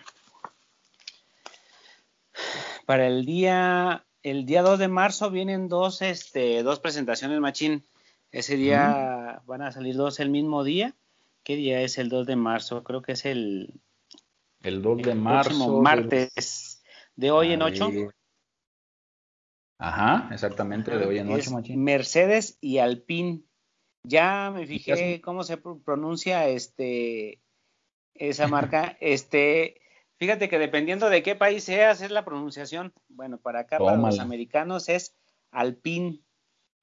[2.85, 7.85] Para el día, el día 2 de marzo vienen dos, este, dos presentaciones, Machín.
[8.31, 10.93] Ese día van a salir dos el mismo día.
[11.45, 12.83] ¿Qué día es el 2 de marzo?
[12.83, 13.79] Creo que es el.
[14.61, 15.81] El 2 de marzo.
[15.81, 16.83] Martes.
[17.15, 17.91] De hoy en 8.
[19.77, 21.81] Ajá, exactamente, de hoy en 8, Machín.
[21.81, 23.45] Mercedes y Alpine
[24.07, 27.41] ya me fijé cómo se pronuncia este
[28.13, 28.97] esa marca.
[28.99, 29.81] este,
[30.17, 32.93] fíjate que dependiendo de qué país seas es la pronunciación.
[33.09, 35.15] Bueno, para acá para los americanos es
[35.51, 36.21] Alpine,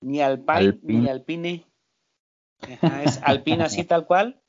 [0.01, 1.67] ni Alpine, ni Alpine.
[3.05, 4.41] es Alpine así tal cual.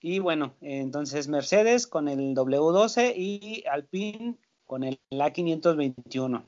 [0.00, 6.44] Y bueno, entonces Mercedes con el W12 y Alpine con el A521.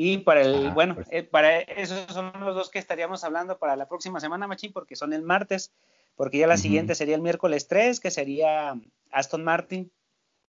[0.00, 1.08] Y para el, bueno, pues.
[1.10, 4.94] eh, para esos son los dos que estaríamos hablando para la próxima semana, Machín, porque
[4.94, 5.72] son el martes,
[6.14, 8.80] porque ya la siguiente sería el miércoles 3, que sería
[9.10, 9.90] Aston Martin,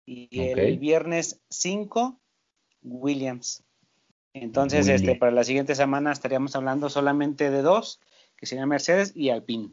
[0.06, 2.18] y el viernes 5,
[2.84, 3.66] Williams.
[4.34, 8.00] Entonces, este, para la siguiente semana estaríamos hablando solamente de dos,
[8.38, 9.72] que serían Mercedes y Alpine.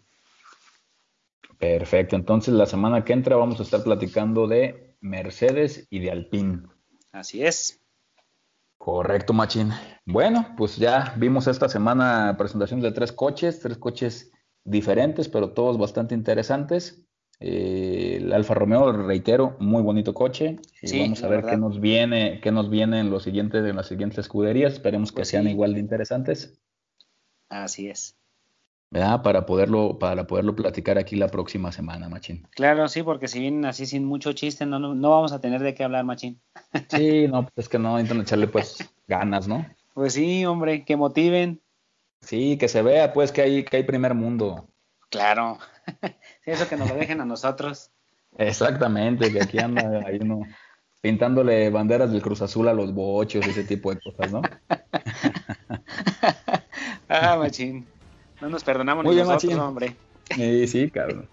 [1.59, 6.63] Perfecto, entonces la semana que entra vamos a estar platicando de Mercedes y de Alpine.
[7.13, 7.80] Así es.
[8.81, 9.73] Correcto, Machín.
[10.07, 14.33] Bueno, pues ya vimos esta semana presentaciones de tres coches, tres coches
[14.65, 17.07] diferentes, pero todos bastante interesantes.
[17.41, 20.61] Eh, el Alfa Romeo, reitero, muy bonito coche.
[20.99, 24.21] vamos a ver qué nos viene, qué nos viene en los siguientes, en las siguientes
[24.21, 24.73] escuderías.
[24.73, 26.59] Esperemos que pues sean igual de interesantes.
[27.51, 28.20] Así es.
[28.91, 29.23] ¿Verdad?
[29.23, 32.47] Para poderlo, para poderlo platicar aquí la próxima semana, Machín.
[32.51, 35.75] Claro, sí, porque si vienen así sin mucho chiste, no, no, vamos a tener de
[35.75, 36.41] qué hablar, Machín.
[36.91, 39.65] Sí, no, pues es que no, intentan echarle pues ganas, ¿no?
[39.95, 41.61] Pues sí, hombre, que motiven.
[42.21, 44.69] Sí, que se vea pues que hay, que hay primer mundo.
[45.09, 45.59] Claro,
[46.45, 47.91] sí, eso que nos lo dejen a nosotros.
[48.39, 50.43] Exactamente, que aquí anda ahí uno
[51.01, 54.43] pintándole banderas del Cruz Azul a los bochos, ese tipo de cosas, ¿no?
[57.09, 57.87] ah, machín.
[58.41, 59.97] No nos perdonamos ni nosotros, hombre.
[60.35, 61.29] Sí, sí, cabrón.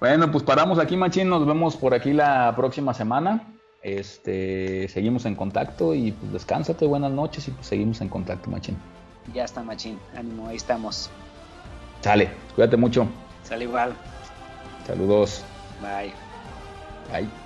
[0.00, 1.28] Bueno, pues paramos aquí, Machín.
[1.28, 3.42] Nos vemos por aquí la próxima semana.
[3.82, 8.76] Este, seguimos en contacto y pues descánsate, buenas noches y pues seguimos en contacto, Machín.
[9.32, 9.98] Ya está, Machín.
[10.16, 11.10] Ánimo, ahí estamos.
[12.00, 13.06] Sale, cuídate mucho.
[13.42, 13.94] Sale igual.
[14.86, 15.44] Saludos.
[15.80, 16.12] Bye.
[17.12, 17.43] Bye.